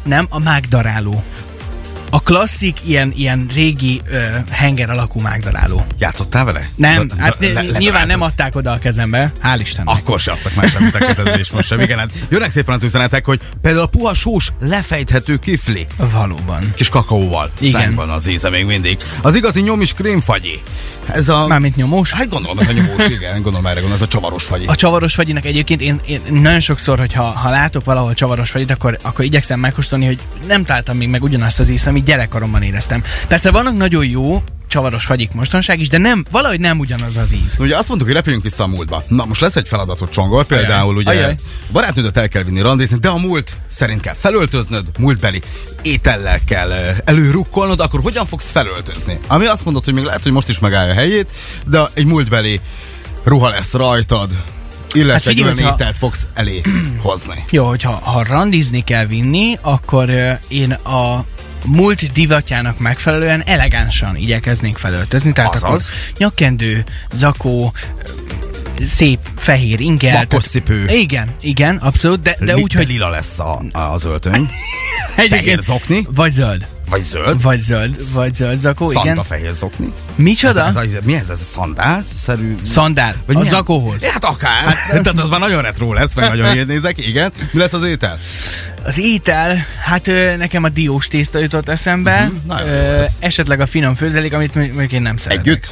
nem, 0.04 0.25
a 0.30 0.39
mágdaráló. 0.39 1.24
A 2.15 2.19
klasszik, 2.19 2.77
ilyen, 2.85 3.13
ilyen 3.15 3.47
régi 3.53 4.01
ö, 4.09 4.23
henger 4.50 4.89
alakú 4.89 5.19
mágdaráló. 5.19 5.85
Játszottál 6.00 6.45
vele? 6.45 6.59
Nem, 6.75 7.07
Da- 7.07 7.15
da- 7.15 7.21
hát 7.21 7.35
le- 7.39 7.77
nyilván 7.77 8.07
nem 8.07 8.21
adták 8.21 8.56
oda 8.56 8.71
a 8.71 8.77
kezembe, 8.77 9.31
hál' 9.44 9.57
Istennek. 9.62 9.95
Akkor 9.95 10.19
se 10.19 10.31
adtak 10.31 10.56
már 10.56 10.69
semmit 10.69 10.95
a 10.95 10.98
kezedbe, 10.98 11.34
és 11.38 11.51
most 11.51 11.67
sem. 11.67 11.79
Igen, 11.79 11.98
hát 11.98 12.10
jönnek 12.29 12.51
szépen 12.51 12.75
az 12.75 12.84
üzenetek, 12.84 13.25
hogy 13.25 13.39
például 13.62 13.84
a 13.84 13.88
puha 13.88 14.13
sós 14.13 14.51
lefejthető 14.60 15.38
kifli. 15.38 15.88
Valóban. 15.98 16.60
Kis 16.75 16.89
kakaóval. 16.89 17.51
Igen. 17.60 17.72
Szányban 17.81 18.10
az 18.10 18.27
íze 18.27 18.50
még 18.50 18.65
mindig. 18.65 18.98
Az 19.22 19.36
igazi 19.36 19.62
nyomis 19.62 19.93
krémfagyi. 19.93 20.62
Ez 21.12 21.29
a... 21.29 21.48
Mármint 21.48 21.75
nyomós. 21.75 22.12
Hát 22.12 22.29
gondolom, 22.29 22.60
ez 22.60 22.67
a 22.67 22.72
nyomós, 22.72 23.07
igen, 23.07 23.41
gondolom 23.41 23.65
erre 23.65 23.79
gondol, 23.79 23.95
ez 23.95 24.01
a 24.01 24.07
csavaros 24.07 24.43
fagyi. 24.43 24.65
A 24.65 24.75
csavaros 24.75 25.13
fagyinak 25.13 25.45
egyébként 25.45 25.81
én, 25.81 26.00
én 26.07 26.22
nagyon 26.29 26.60
sokszor, 26.60 27.00
hogyha 27.00 27.24
ha 27.24 27.50
látok 27.50 27.86
valahol 27.86 28.13
csavaros 28.13 28.50
fagyit, 28.51 28.72
akkor, 28.72 28.98
akkor 29.01 29.25
igyekszem 29.25 29.60
megkóstolni, 29.60 30.05
hogy 30.05 30.19
nem 30.48 30.63
találtam 30.63 30.98
még 30.98 31.07
meg 31.10 31.24
ugyanazt 31.24 31.60
az 31.60 31.69
ízt, 31.69 31.88
amit 31.88 32.03
gyerekkoromban 32.05 32.62
éreztem. 32.62 33.03
Persze 33.27 33.51
vannak 33.51 33.77
nagyon 33.77 34.05
jó 34.05 34.43
csavaros 34.67 35.05
fagyik 35.05 35.31
mostanság 35.31 35.79
is, 35.79 35.89
de 35.89 35.97
nem, 35.97 36.25
valahogy 36.31 36.59
nem 36.59 36.79
ugyanaz 36.79 37.17
az 37.17 37.33
íz. 37.33 37.55
Ugye 37.59 37.77
azt 37.77 37.88
mondtuk, 37.88 38.07
hogy 38.07 38.17
repüljünk 38.17 38.43
vissza 38.43 38.63
a 38.63 38.67
múltba. 38.67 39.03
Na, 39.07 39.25
most 39.25 39.41
lesz 39.41 39.55
egy 39.55 39.67
feladatot 39.67 40.09
csongor, 40.09 40.45
például 40.45 40.95
ugye 40.95 41.09
Ajaj. 41.09 41.35
barátnődet 41.71 42.17
el 42.17 42.27
kell 42.27 42.43
vinni 42.43 42.62
randézni, 42.62 42.97
de 42.97 43.07
a 43.09 43.17
múlt 43.17 43.55
szerint 43.67 44.01
kell 44.01 44.13
felöltöznöd, 44.13 44.88
múltbeli 45.00 45.41
étellel 45.81 46.39
kell 46.47 46.69
ö, 46.69 46.89
előrukkolnod, 47.05 47.79
akkor 47.79 48.01
hogyan 48.01 48.25
fogsz 48.25 48.50
felöltözni? 48.51 49.19
Ami 49.27 49.45
azt 49.45 49.65
mondod, 49.65 49.85
hogy 49.85 49.93
még 49.93 50.03
lehet, 50.03 50.24
hogy 50.24 50.31
most 50.31 50.50
is 50.50 50.59
megállja 50.59 50.91
a 50.91 50.95
helyét, 50.95 51.31
de 51.65 51.81
egy 51.93 52.05
múltbeli 52.05 52.59
ruha 53.24 53.50
lesz 53.50 53.74
rajtad, 53.74 54.29
illetve 54.93 55.13
Hát 55.13 55.21
figyelj, 55.24 55.39
egy 55.39 55.43
olyan 55.53 55.55
hogyha- 55.69 55.74
ételt 55.81 55.97
fogsz 55.97 56.27
elé 56.33 56.62
hozni. 57.01 57.43
Jó, 57.50 57.67
hogyha 57.67 57.91
ha 57.91 58.24
randizni 58.24 58.83
kell 58.83 59.05
vinni, 59.05 59.57
akkor 59.62 60.09
ö, 60.09 60.31
én 60.47 60.71
a 60.71 61.25
múlt 61.65 62.12
divatjának 62.12 62.79
megfelelően 62.79 63.43
elegánsan 63.45 64.15
igyekeznék 64.15 64.77
felöltözni. 64.77 65.31
Tehát 65.34 65.55
Azaz. 65.55 65.63
akkor 65.69 65.81
nyakkendő, 66.17 66.84
zakó, 67.13 67.74
szép 68.86 69.19
fehér 69.38 69.79
ingel. 69.79 70.17
Makkos 70.17 70.45
cipő. 70.45 70.86
Igen, 70.88 71.36
igen, 71.41 71.75
abszolút, 71.75 72.22
de, 72.22 72.36
de 72.39 72.55
úgy, 72.55 72.74
hogy 72.74 72.88
lila 72.88 73.10
lesz 73.10 73.39
a, 73.39 73.62
a, 73.72 73.79
az 73.79 74.05
öltöny, 74.05 74.34
egyébként- 75.15 75.29
fehér 75.41 75.60
zokni, 75.60 76.07
Vagy 76.13 76.31
zöld. 76.31 76.65
Vagy 76.89 77.01
zöld, 77.01 77.42
Vagy 77.42 77.62
zöld, 77.62 78.13
vagy 78.13 78.34
zöld 78.36 78.60
zakó, 78.60 78.92
szanda 78.92 79.12
igen. 79.12 79.24
fehér 79.24 79.54
zokni. 79.54 79.94
Micsoda? 80.15 80.65
Ez, 80.65 80.75
ez, 80.75 80.94
ez, 80.94 81.00
mi 81.04 81.13
ez? 81.15 81.30
Ez 81.30 81.39
a 81.42 81.44
szandál-szerű? 81.44 82.56
Szandál. 82.65 83.15
Vagy 83.25 83.36
a 83.36 83.39
milyen? 83.39 83.54
zakóhoz. 83.54 84.04
Ja, 84.04 84.12
Hát 84.12 84.25
akár. 84.25 84.75
Tehát 84.89 85.20
az 85.20 85.30
már 85.30 85.39
nagyon 85.39 85.62
retro 85.62 85.94
lesz, 85.94 86.13
meg 86.13 86.30
nagyon 86.30 86.54
jól 86.56 86.65
nézek, 86.65 87.08
igen. 87.08 87.32
Mi 87.51 87.60
lesz 87.60 87.74
az 87.74 87.84
étel? 87.84 88.18
Az 88.84 88.98
étel, 89.00 89.65
hát 89.84 90.08
ö, 90.08 90.36
nekem 90.38 90.63
a 90.63 90.70
diós 90.70 91.08
tészta 91.08 91.39
jutott 91.39 91.70
eszembe. 91.70 92.32
Jó 92.50 92.56
Ö, 92.65 93.04
esetleg 93.20 93.60
a 93.60 93.65
finom 93.68 93.96
főzelék, 93.96 94.34
amit 94.34 94.56
mondjuk 94.56 94.92
én 94.92 95.01
nem 95.01 95.18
szeretek. 95.18 95.46
Együtt? 95.48 95.72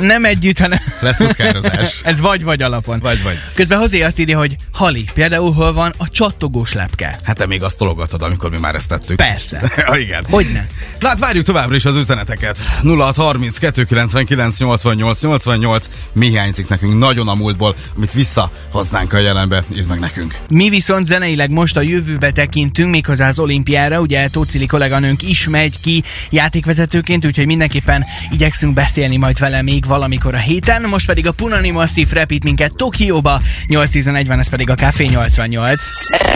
Nem 0.00 0.24
együtt, 0.24 0.58
hanem 0.58 0.78
lesz 1.00 1.16
futkározás. 1.16 2.00
Ez 2.04 2.20
vagy-vagy 2.20 2.62
alapon. 2.62 2.98
Vagy-vagy. 2.98 3.38
Közben 3.54 3.78
Hozé 3.78 4.02
azt 4.02 4.18
írja, 4.18 4.38
hogy 4.38 4.56
Hali, 4.72 5.04
például 5.14 5.52
hol 5.52 5.72
van 5.72 5.92
a 5.96 6.08
csattogós 6.08 6.72
lepke? 6.72 7.18
Hát 7.22 7.36
te 7.36 7.46
még 7.46 7.62
azt 7.62 7.78
tologatod, 7.78 8.22
amikor 8.22 8.50
mi 8.50 8.58
már 8.58 8.74
ezt 8.74 8.88
tettük. 8.88 9.16
Persze. 9.16 9.72
ja, 9.76 9.96
igen. 10.04 10.24
Hogyne? 10.30 10.66
Na 11.00 11.08
hát 11.08 11.18
várjuk 11.18 11.44
továbbra 11.44 11.76
is 11.76 11.84
az 11.84 11.96
üzeneteket. 11.96 12.58
0630 12.82 13.58
299 13.58 14.58
88 14.58 15.22
88 15.22 15.90
mi 16.12 16.28
hiányzik 16.28 16.68
nekünk 16.68 16.98
nagyon 16.98 17.28
a 17.28 17.34
múltból, 17.34 17.74
amit 17.96 18.12
visszahoznánk 18.12 19.12
a 19.12 19.18
jelenbe, 19.18 19.64
írd 19.76 19.88
meg 19.88 20.00
nekünk. 20.00 20.38
Mi 20.50 20.68
viszont 20.68 21.06
zeneileg 21.06 21.50
most 21.50 21.76
a 21.76 21.80
jövőbe 21.80 22.30
tekintünk, 22.30 22.90
méghozzá 22.90 23.28
az 23.28 23.38
olimpiára, 23.38 24.00
ugye 24.00 24.28
Tócili 24.28 24.66
kolléganőnk 24.66 25.22
is 25.22 25.48
megy 25.48 25.80
ki 25.80 26.02
játékvezetőként, 26.30 27.26
úgyhogy 27.26 27.46
mindenképpen 27.46 28.04
igyekszünk 28.30 28.74
beszélni 28.74 29.16
majd 29.16 29.38
vele 29.38 29.62
még 29.62 29.84
valamikor 29.90 30.34
a 30.34 30.38
héten. 30.38 30.82
Most 30.82 31.06
pedig 31.06 31.26
a 31.26 31.32
Punani 31.32 31.70
Massive 31.70 32.10
repít 32.12 32.44
minket 32.44 32.76
Tokióba, 32.76 33.40
8.11-ben 33.68 34.38
ez 34.38 34.48
pedig 34.48 34.70
a 34.70 34.74
Café 34.74 35.04
88. 35.04 35.84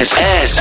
Ez, 0.00 0.10
ez 0.42 0.60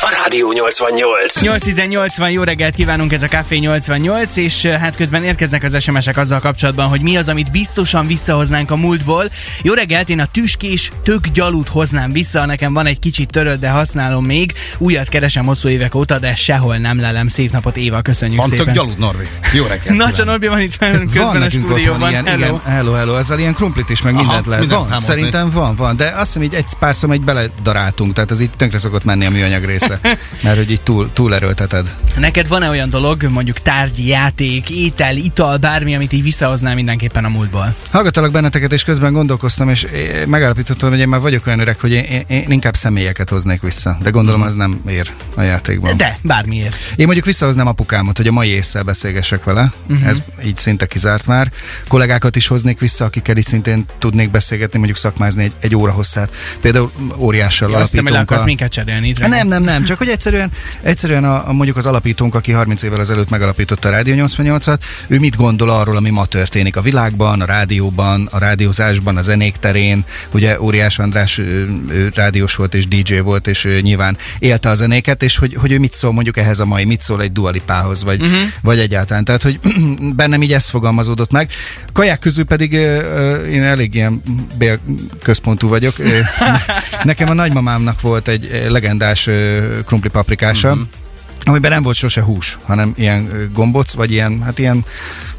a 0.00 0.20
Rádió 0.22 0.52
88. 0.52 1.40
8.18 1.40 2.32
jó 2.32 2.42
reggelt 2.42 2.74
kívánunk, 2.74 3.12
ez 3.12 3.22
a 3.22 3.26
Café 3.26 3.56
88, 3.56 4.36
és 4.36 4.64
eh, 4.64 4.80
hát 4.80 4.96
közben 4.96 5.24
érkeznek 5.24 5.62
az 5.62 5.82
SMS-ek 5.82 6.16
azzal 6.16 6.40
kapcsolatban, 6.40 6.86
hogy 6.86 7.00
mi 7.00 7.16
az, 7.16 7.28
amit 7.28 7.50
biztosan 7.50 8.06
visszahoznánk 8.06 8.70
a 8.70 8.76
múltból. 8.76 9.24
Jó 9.62 9.72
reggelt, 9.72 10.08
én 10.08 10.20
a 10.20 10.26
tüskés 10.26 10.92
tök 11.02 11.26
gyalut 11.26 11.68
hoznám 11.68 12.12
vissza, 12.12 12.46
nekem 12.46 12.72
van 12.72 12.86
egy 12.86 12.98
kicsit 12.98 13.30
törött, 13.30 13.60
de 13.60 13.68
használom 13.68 14.24
még. 14.24 14.52
Újat 14.78 15.08
keresem 15.08 15.44
hosszú 15.44 15.68
évek 15.68 15.94
óta, 15.94 16.18
de 16.18 16.34
sehol 16.34 16.76
nem 16.76 17.00
lelem. 17.00 17.28
Szép 17.28 17.52
napot, 17.52 17.76
Éva, 17.76 18.00
köszönjük 18.00 18.40
Van 18.40 18.48
szépen. 18.48 18.64
tök 18.64 18.74
gyalud, 18.74 18.98
Norvi. 18.98 19.26
Jó 19.52 19.66
reggelt. 19.66 19.96
Nacsa 20.04 20.10
kívánok. 20.10 20.26
Norbi 20.26 20.46
van 20.46 20.60
itt 20.60 20.76
velünk 20.76 21.10
közben 21.12 21.32
van 21.32 21.42
a 21.42 21.50
stúdióban. 21.50 22.17
Ilyen, 22.26 22.40
Hello. 22.40 22.56
igen, 22.56 22.72
hello, 22.74 22.92
hello, 22.92 23.16
ezzel 23.16 23.38
ilyen 23.38 23.54
krumplit 23.54 23.90
is, 23.90 24.02
meg 24.02 24.14
Aha, 24.14 24.22
mindent 24.22 24.46
lehet. 24.46 24.66
Van, 24.66 24.88
rámozni. 24.88 25.06
szerintem 25.06 25.50
van, 25.50 25.76
van, 25.76 25.96
de 25.96 26.06
azt 26.06 26.26
hiszem 26.26 26.42
így 26.42 26.54
egy 26.54 26.64
párszor 26.78 27.10
egy 27.10 27.20
beledaráltunk, 27.20 28.12
tehát 28.12 28.30
az 28.30 28.40
így 28.40 28.50
tönkre 28.50 28.78
szokott 28.78 29.04
menni 29.04 29.26
a 29.26 29.30
műanyag 29.30 29.64
része, 29.64 29.98
mert 30.42 30.56
hogy 30.56 30.70
így 30.70 30.80
túl, 30.80 31.12
túl 31.12 31.34
erőlteted. 31.34 31.94
Neked 32.18 32.48
van-e 32.48 32.68
olyan 32.68 32.90
dolog, 32.90 33.22
mondjuk 33.22 33.58
tárgyi 33.58 34.06
játék, 34.06 34.70
étel, 34.70 35.16
ital, 35.16 35.56
bármi, 35.56 35.94
amit 35.94 36.12
így 36.12 36.22
visszahoznál 36.22 36.74
mindenképpen 36.74 37.24
a 37.24 37.28
múltból? 37.28 37.74
Hallgattalak 37.90 38.30
benneteket, 38.30 38.72
és 38.72 38.84
közben 38.84 39.12
gondolkoztam, 39.12 39.68
és 39.68 39.86
megállapítottam, 40.26 40.90
hogy 40.90 40.98
én 40.98 41.08
már 41.08 41.20
vagyok 41.20 41.46
olyan 41.46 41.60
öreg, 41.60 41.80
hogy 41.80 41.92
én, 41.92 42.04
én, 42.04 42.24
én 42.26 42.50
inkább 42.50 42.76
személyeket 42.76 43.30
hoznék 43.30 43.60
vissza. 43.60 43.96
De 44.02 44.10
gondolom, 44.10 44.42
az 44.42 44.54
nem 44.54 44.80
ér 44.88 45.12
a 45.34 45.42
játékban. 45.42 45.96
De, 45.96 46.18
bármiért. 46.22 46.76
Én 46.96 47.04
mondjuk 47.04 47.26
visszahoznám 47.26 47.66
apukámat, 47.66 48.16
hogy 48.16 48.26
a 48.26 48.32
mai 48.32 48.48
észszel 48.48 48.82
beszélgessek 48.82 49.44
vele. 49.44 49.72
Uh-huh. 49.88 50.08
Ez 50.08 50.18
így 50.44 50.56
szinte 50.56 50.86
kizárt 50.86 51.26
már. 51.26 51.52
Kollégákat 52.08 52.36
is 52.36 52.46
hoznék 52.46 52.80
vissza, 52.80 53.04
akikkel 53.04 53.36
is 53.36 53.44
szintén 53.44 53.84
tudnék 53.98 54.30
beszélgetni, 54.30 54.76
mondjuk 54.76 54.98
szakmázni 54.98 55.42
egy, 55.42 55.52
egy 55.58 55.76
óra 55.76 55.92
hosszát. 55.92 56.30
Például 56.60 56.90
óriással 57.16 57.70
Ja, 57.70 57.76
azt 57.76 57.92
le 57.92 58.00
alapítónk. 58.00 58.22
akarsz 58.22 58.42
a- 58.42 58.44
minket 58.44 58.72
cserélni. 58.72 59.08
itt 59.08 59.18
nem, 59.18 59.48
nem, 59.48 59.62
nem, 59.62 59.84
csak 59.84 59.98
hogy 59.98 60.08
egyszerűen, 60.08 60.50
egyszerűen 60.82 61.24
a, 61.24 61.48
a, 61.48 61.52
mondjuk 61.52 61.76
az 61.76 61.86
alapítónk, 61.86 62.34
aki 62.34 62.52
30 62.52 62.82
évvel 62.82 63.00
ezelőtt 63.00 63.30
megalapította 63.30 63.88
a 63.88 63.90
Rádió 63.90 64.26
88-at, 64.26 64.78
ő 65.08 65.18
mit 65.18 65.36
gondol 65.36 65.70
arról, 65.70 65.96
ami 65.96 66.10
ma 66.10 66.24
történik 66.26 66.76
a 66.76 66.80
világban, 66.80 67.40
a 67.40 67.44
rádióban, 67.44 68.28
a 68.30 68.38
rádiózásban, 68.38 69.16
a 69.16 69.22
zenék 69.22 69.56
terén. 69.56 70.04
Ugye 70.32 70.60
Óriás 70.60 70.98
András 70.98 71.38
ő, 71.38 71.68
ő 71.90 72.10
rádiós 72.14 72.54
volt 72.54 72.74
és 72.74 72.88
DJ 72.88 73.18
volt, 73.18 73.46
és 73.46 73.64
ő 73.64 73.80
nyilván 73.80 74.16
élte 74.38 74.68
a 74.68 74.74
zenéket, 74.74 75.22
és 75.22 75.36
hogy, 75.36 75.54
hogy 75.54 75.72
ő 75.72 75.78
mit 75.78 75.94
szól 75.94 76.12
mondjuk 76.12 76.36
ehhez 76.36 76.58
a 76.58 76.64
mai, 76.64 76.84
mit 76.84 77.00
szól 77.00 77.22
egy 77.22 77.32
dualipához, 77.32 78.04
vagy, 78.04 78.20
uh-huh. 78.20 78.40
vagy 78.62 78.78
egyáltalán. 78.78 79.24
Tehát, 79.24 79.42
hogy 79.42 79.60
bennem 80.20 80.42
így 80.42 80.52
ez 80.52 80.68
fogalmazódott 80.68 81.30
meg. 81.30 81.50
Kaják 81.98 82.18
közül 82.18 82.44
pedig 82.44 82.72
én 83.52 83.62
elég 83.62 83.94
ilyen 83.94 84.22
bélközpontú 84.58 85.68
vagyok. 85.68 85.94
Nekem 87.02 87.28
a 87.28 87.32
nagymamámnak 87.32 88.00
volt 88.00 88.28
egy 88.28 88.66
legendás 88.68 89.28
krumpli 89.86 90.08
paprikása, 90.08 90.70
uh-huh. 90.70 90.86
amiben 91.44 91.70
nem 91.70 91.82
volt 91.82 91.96
sose 91.96 92.22
hús, 92.22 92.56
hanem 92.64 92.92
ilyen 92.96 93.28
ö, 93.32 93.50
gomboc, 93.52 93.92
vagy 93.92 94.12
ilyen, 94.12 94.42
hát 94.42 94.58
ilyen, 94.58 94.84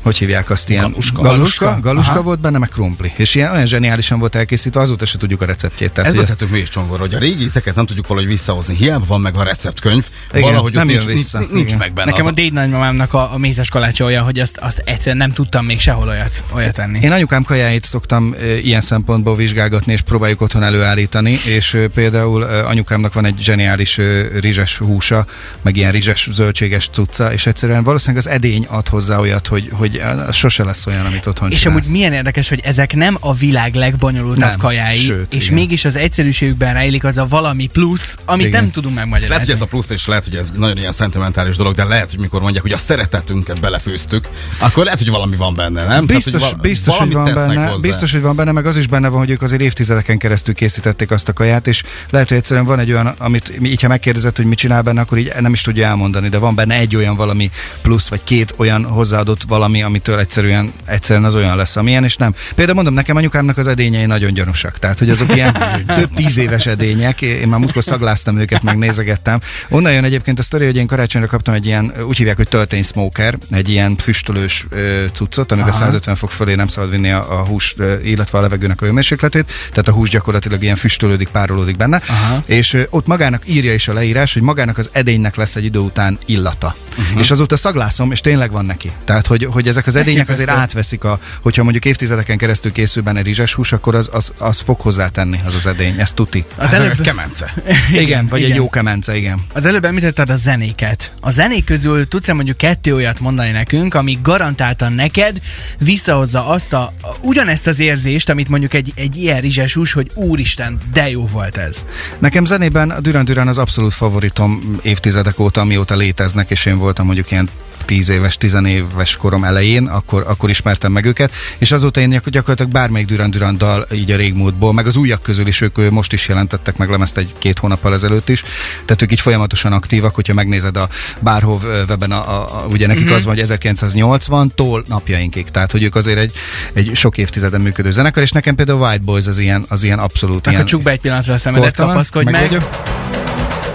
hogy 0.01 0.17
hívják 0.17 0.49
azt, 0.49 0.69
ilyen 0.69 0.83
Galuska. 0.83 1.21
galuska, 1.21 1.77
Galuska? 1.81 2.11
Aha. 2.13 2.21
volt 2.21 2.39
benne, 2.41 2.57
meg 2.57 2.69
krumpli. 2.69 3.11
És 3.15 3.35
ilyen 3.35 3.51
olyan 3.51 3.65
zseniálisan 3.65 4.19
volt 4.19 4.35
elkészítve, 4.35 4.79
azóta 4.81 5.05
se 5.05 5.17
tudjuk 5.17 5.41
a 5.41 5.45
receptjét. 5.45 5.91
Tehát, 5.91 6.09
Ez 6.09 6.15
hogy 6.15 6.23
ezt- 6.23 6.31
beszéltük 6.33 6.55
mi 6.57 6.61
is 6.61 6.69
csongor, 6.69 6.99
hogy 6.99 7.13
a 7.13 7.17
régi 7.19 7.43
ízeket 7.43 7.75
nem 7.75 7.85
tudjuk 7.85 8.07
valahogy 8.07 8.29
visszahozni. 8.29 8.75
Hiába 8.75 9.05
van 9.07 9.21
meg 9.21 9.35
a 9.35 9.43
receptkönyv, 9.43 10.05
Igen, 10.29 10.41
valahogy 10.41 10.73
nem 10.73 10.87
nincs, 10.87 11.05
vissza. 11.05 11.41
nincs, 11.51 11.77
meg 11.77 11.93
benne. 11.93 12.09
Nekem 12.09 12.25
az 12.25 12.31
a 12.31 12.35
déd 12.35 12.53
nagymamámnak 12.53 13.13
a, 13.13 13.33
a 13.33 13.37
mézes 13.37 13.69
kalácsa 13.69 14.05
olyan, 14.05 14.23
hogy 14.23 14.39
azt, 14.39 14.57
azt 14.57 14.81
egyszerűen 14.85 15.17
nem 15.17 15.31
tudtam 15.31 15.65
még 15.65 15.79
sehol 15.79 16.07
olyat, 16.07 16.43
olyat 16.53 16.79
enni. 16.79 16.99
Én 17.01 17.11
anyukám 17.11 17.43
kajáit 17.43 17.83
szoktam 17.85 18.35
e, 18.39 18.57
ilyen 18.57 18.81
szempontból 18.81 19.35
vizsgálgatni, 19.35 19.93
és 19.93 20.01
próbáljuk 20.01 20.41
otthon 20.41 20.63
előállítani, 20.63 21.37
és 21.45 21.73
e, 21.73 21.87
például 21.87 22.47
e, 22.47 22.65
anyukámnak 22.67 23.13
van 23.13 23.25
egy 23.25 23.39
zseniális 23.41 23.97
e, 23.97 24.27
rizses 24.39 24.77
húsa, 24.77 25.25
meg 25.61 25.75
ilyen 25.75 25.91
rizses 25.91 26.27
zöldséges 26.31 26.89
cucca, 26.93 27.33
és 27.33 27.45
egyszerűen 27.45 27.83
valószínűleg 27.83 28.25
az 28.25 28.31
edény 28.31 28.65
ad 28.69 28.87
hozzá 28.87 29.17
olyat, 29.19 29.47
hogy, 29.47 29.69
hogy 29.73 29.88
az 29.97 30.35
sose 30.35 30.63
lesz 30.63 30.85
olyan, 30.85 31.05
amit 31.05 31.25
otthon 31.25 31.51
És 31.51 31.59
csinálsz. 31.59 31.79
amúgy 31.79 31.91
milyen 31.91 32.13
érdekes, 32.13 32.49
hogy 32.49 32.59
ezek 32.63 32.93
nem 32.95 33.17
a 33.19 33.33
világ 33.33 33.75
legbonyolultabb 33.75 34.49
Nem, 34.49 34.57
kajái, 34.57 34.95
sőt, 34.95 35.33
és 35.33 35.43
igen. 35.43 35.55
mégis 35.57 35.85
az 35.85 35.95
egyszerűségükben 35.95 36.73
rejlik 36.73 37.03
az 37.03 37.17
a 37.17 37.27
valami 37.27 37.67
plusz, 37.67 38.17
amit 38.25 38.47
Igen. 38.47 38.61
nem 38.61 38.71
tudunk 38.71 38.95
Lehet, 38.95 39.09
megmagyarázni. 39.09 39.45
hogy 39.45 39.55
ez 39.55 39.61
a 39.61 39.65
plusz, 39.65 39.89
és 39.89 40.07
lehet, 40.07 40.23
hogy 40.23 40.35
ez 40.35 40.51
nagyon 40.55 40.77
ilyen 40.77 40.91
szentimentális 40.91 41.55
dolog, 41.55 41.75
de 41.75 41.83
lehet, 41.83 42.09
hogy 42.09 42.19
mikor 42.19 42.41
mondják, 42.41 42.63
hogy 42.63 42.71
a 42.73 42.77
szeretetünket 42.77 43.59
belefőztük, 43.59 44.29
akkor 44.57 44.83
lehet, 44.83 44.99
hogy 44.99 45.09
valami 45.09 45.35
van 45.35 45.55
benne, 45.55 45.85
nem? 45.87 46.05
Biztos, 46.05 46.33
Tehát, 46.33 46.49
val- 46.49 46.61
biztos, 46.61 46.97
hogy 46.97 47.11
van 47.13 47.33
benne, 47.33 47.65
hozzá. 47.65 47.87
biztos, 47.87 48.11
hogy 48.11 48.21
van 48.21 48.35
benne, 48.35 48.51
meg 48.51 48.65
az 48.65 48.77
is 48.77 48.87
benne 48.87 49.07
van, 49.07 49.19
hogy 49.19 49.29
ők 49.29 49.41
azért 49.41 49.61
évtizedeken 49.61 50.17
keresztül 50.17 50.53
készítették 50.53 51.11
azt 51.11 51.29
a 51.29 51.33
kaját, 51.33 51.67
és 51.67 51.83
lehet, 52.09 52.27
hogy 52.27 52.37
egyszerűen 52.37 52.65
van 52.65 52.79
egy 52.79 52.91
olyan, 52.91 53.07
amit 53.17 53.53
így, 53.63 53.81
ha 53.81 53.87
megkérdezed, 53.87 54.35
hogy 54.35 54.45
mit 54.45 54.57
csinál 54.57 54.81
benne, 54.81 55.01
akkor 55.01 55.17
így 55.17 55.31
nem 55.39 55.53
is 55.53 55.61
tudja 55.61 55.87
elmondani, 55.87 56.29
de 56.29 56.37
van 56.37 56.55
benne 56.55 56.75
egy 56.75 56.95
olyan 56.95 57.15
valami 57.15 57.51
plusz, 57.81 58.07
vagy 58.07 58.21
két 58.23 58.53
olyan 58.57 58.83
hozzáadott 58.85 59.41
valami, 59.47 59.78
amitől 59.81 60.19
egyszerűen, 60.19 60.73
egyszerűen 60.85 61.25
az 61.25 61.35
olyan 61.35 61.57
lesz, 61.57 61.75
amilyen, 61.75 62.03
és 62.03 62.15
nem. 62.15 62.33
Például 62.55 62.75
mondom, 62.75 62.93
nekem 62.93 63.15
anyukámnak 63.15 63.57
az 63.57 63.67
edényei 63.67 64.05
nagyon 64.05 64.33
gyanúsak, 64.33 64.79
tehát 64.79 64.99
hogy 64.99 65.09
azok 65.09 65.35
ilyen 65.35 65.57
több 65.93 66.13
tíz 66.13 66.37
éves 66.37 66.65
edények, 66.65 67.21
én 67.21 67.47
már 67.47 67.59
múltkor 67.59 67.83
szagláztam 67.83 68.37
őket, 68.37 68.63
meg 68.63 68.77
nézegettem. 68.77 69.39
Onnan 69.69 69.93
jön 69.93 70.03
egyébként 70.03 70.39
a 70.39 70.43
sztori, 70.43 70.65
hogy 70.65 70.75
én 70.75 70.87
karácsonyra 70.87 71.27
kaptam 71.27 71.53
egy 71.53 71.65
ilyen, 71.65 71.93
úgy 72.07 72.17
hívják, 72.17 72.37
hogy 72.37 72.47
töltény 72.47 72.83
smoker, 72.83 73.37
egy 73.51 73.69
ilyen 73.69 73.97
füstölős 73.97 74.67
cuccot, 75.13 75.51
amiben 75.51 75.71
150 75.71 76.15
fok 76.15 76.31
fölé 76.31 76.55
nem 76.55 76.67
szabad 76.67 76.89
vinni 76.89 77.11
a, 77.11 77.39
a 77.39 77.45
hús, 77.45 77.75
illetve 78.03 78.37
a 78.37 78.41
levegőnek 78.41 78.81
a 78.81 78.85
hőmérsékletét, 78.85 79.51
tehát 79.69 79.87
a 79.87 79.91
hús 79.91 80.09
gyakorlatilag 80.09 80.63
ilyen 80.63 80.75
füstölődik, 80.75 81.27
párolódik 81.27 81.77
benne, 81.77 82.01
Aha. 82.07 82.43
és 82.45 82.77
ott 82.89 83.07
magának 83.07 83.41
írja 83.45 83.73
is 83.73 83.87
a 83.87 83.93
leírás, 83.93 84.33
hogy 84.33 84.41
magának 84.41 84.77
az 84.77 84.89
edénynek 84.91 85.35
lesz 85.35 85.55
egy 85.55 85.63
idő 85.63 85.79
után 85.79 86.19
illata. 86.25 86.75
Uh-huh. 86.97 87.19
És 87.19 87.31
azóta 87.31 87.57
szaglászom, 87.57 88.11
és 88.11 88.21
tényleg 88.21 88.51
van 88.51 88.65
neki. 88.65 88.91
Tehát, 89.05 89.27
hogy, 89.27 89.47
hogy 89.51 89.67
ezek 89.69 89.87
az 89.87 89.95
edények 89.95 90.29
azért 90.29 90.49
átveszik 90.49 91.03
a, 91.03 91.19
hogyha 91.41 91.63
mondjuk 91.63 91.85
évtizedeken 91.85 92.37
keresztül 92.37 92.71
készül 92.71 93.03
benne 93.03 93.21
rizses 93.21 93.53
hús, 93.53 93.71
akkor 93.71 93.95
az, 93.95 94.09
az, 94.11 94.31
az 94.39 94.59
fog 94.59 94.79
hozzátenni 94.79 95.39
az 95.45 95.55
az 95.55 95.65
edény, 95.65 95.99
ez 95.99 96.11
tuti. 96.11 96.45
Az 96.55 96.73
előbb, 96.73 97.01
Kemence. 97.09 97.53
Igen, 97.89 98.01
igen 98.01 98.27
vagy 98.27 98.39
igen. 98.39 98.51
egy 98.51 98.57
jó 98.57 98.69
kemence, 98.69 99.17
igen. 99.17 99.39
az 99.53 99.65
előbb 99.65 99.85
említetted 99.85 100.29
a 100.29 100.35
zenéket. 100.35 101.11
A 101.19 101.31
zenék 101.31 101.63
közül 101.63 102.07
tudsz-e 102.07 102.33
mondjuk 102.33 102.57
kettő 102.57 102.93
olyat 102.93 103.19
mondani 103.19 103.51
nekünk, 103.51 103.93
ami 103.93 104.17
garantáltan 104.23 104.93
neked 104.93 105.41
visszahozza 105.79 106.47
azt 106.47 106.73
a, 106.73 106.93
a 107.01 107.15
ugyanezt 107.21 107.67
az 107.67 107.79
érzést, 107.79 108.29
amit 108.29 108.49
mondjuk 108.49 108.73
egy, 108.73 108.91
egy 108.95 109.17
ilyen 109.17 109.41
rizses 109.41 109.73
hús, 109.73 109.93
hogy 109.93 110.11
úristen, 110.13 110.77
de 110.93 111.09
jó 111.09 111.25
volt 111.25 111.57
ez. 111.57 111.85
Nekem 112.19 112.45
zenében 112.45 112.89
a 112.89 112.99
Duran 112.99 113.25
Duran 113.25 113.47
az 113.47 113.57
abszolút 113.57 113.93
favoritom 113.93 114.79
évtizedek 114.81 115.39
óta, 115.39 115.61
amióta 115.61 115.95
léteznek, 115.95 116.49
és 116.49 116.65
én 116.65 116.77
voltam 116.77 117.05
mondjuk 117.05 117.31
ilyen 117.31 117.49
10 117.85 118.09
éves, 118.09 118.37
10 118.37 118.57
éves 118.65 119.15
korom 119.15 119.43
elején, 119.43 119.58
akkor, 119.87 120.23
akkor 120.27 120.49
ismertem 120.49 120.91
meg 120.91 121.05
őket, 121.05 121.31
és 121.57 121.71
azóta 121.71 121.99
én 121.99 122.09
gyak- 122.09 122.29
gyakorlatilag 122.29 122.71
bármelyik 122.71 123.07
Duran 123.07 123.31
Duran 123.31 123.57
dal 123.57 123.87
így 123.93 124.11
a 124.11 124.15
régmúltból, 124.15 124.73
meg 124.73 124.87
az 124.87 124.95
újak 124.95 125.21
közül 125.21 125.47
is 125.47 125.61
ők 125.61 125.89
most 125.89 126.13
is 126.13 126.27
jelentettek 126.27 126.77
meg 126.77 126.89
lemezt 126.89 127.17
egy-két 127.17 127.59
hónappal 127.59 127.93
ezelőtt 127.93 128.29
is, 128.29 128.41
tehát 128.85 129.01
ők 129.01 129.11
így 129.11 129.19
folyamatosan 129.19 129.73
aktívak, 129.73 130.15
hogyha 130.15 130.33
megnézed 130.33 130.77
a 130.77 130.89
Bárhov 131.19 131.63
weben, 131.89 132.11
a, 132.11 132.29
a, 132.29 132.57
a, 132.63 132.65
ugye 132.71 132.87
nekik 132.87 133.05
Mhm. 133.05 133.13
az 133.13 133.25
van, 133.25 133.35
hogy 133.35 133.45
1980-tól 133.47 134.85
napjainkig, 134.87 135.49
tehát 135.49 135.71
hogy 135.71 135.83
ők 135.83 135.95
azért 135.95 136.17
egy, 136.17 136.31
egy 136.73 136.91
sok 136.95 137.17
évtizeden 137.17 137.61
működő 137.61 137.91
zenekar, 137.91 138.23
és 138.23 138.31
nekem 138.31 138.55
például 138.55 138.83
a 138.83 138.87
White 138.89 139.03
Boys 139.03 139.27
az 139.27 139.37
ilyen, 139.39 139.65
az 139.67 139.83
ilyen 139.83 139.99
abszolút 139.99 140.39
Akkor 140.39 140.53
ilyen 140.53 140.65
csuk 140.65 140.81
be 140.81 140.91
egy 140.91 140.99
pillanatra 140.99 141.33
a 141.33 141.37
szemedet, 141.37 141.63
kortalan. 141.65 141.91
kapaszkodj 141.91 142.25
meg. 142.25 142.33
Megvagyok. 142.41 142.69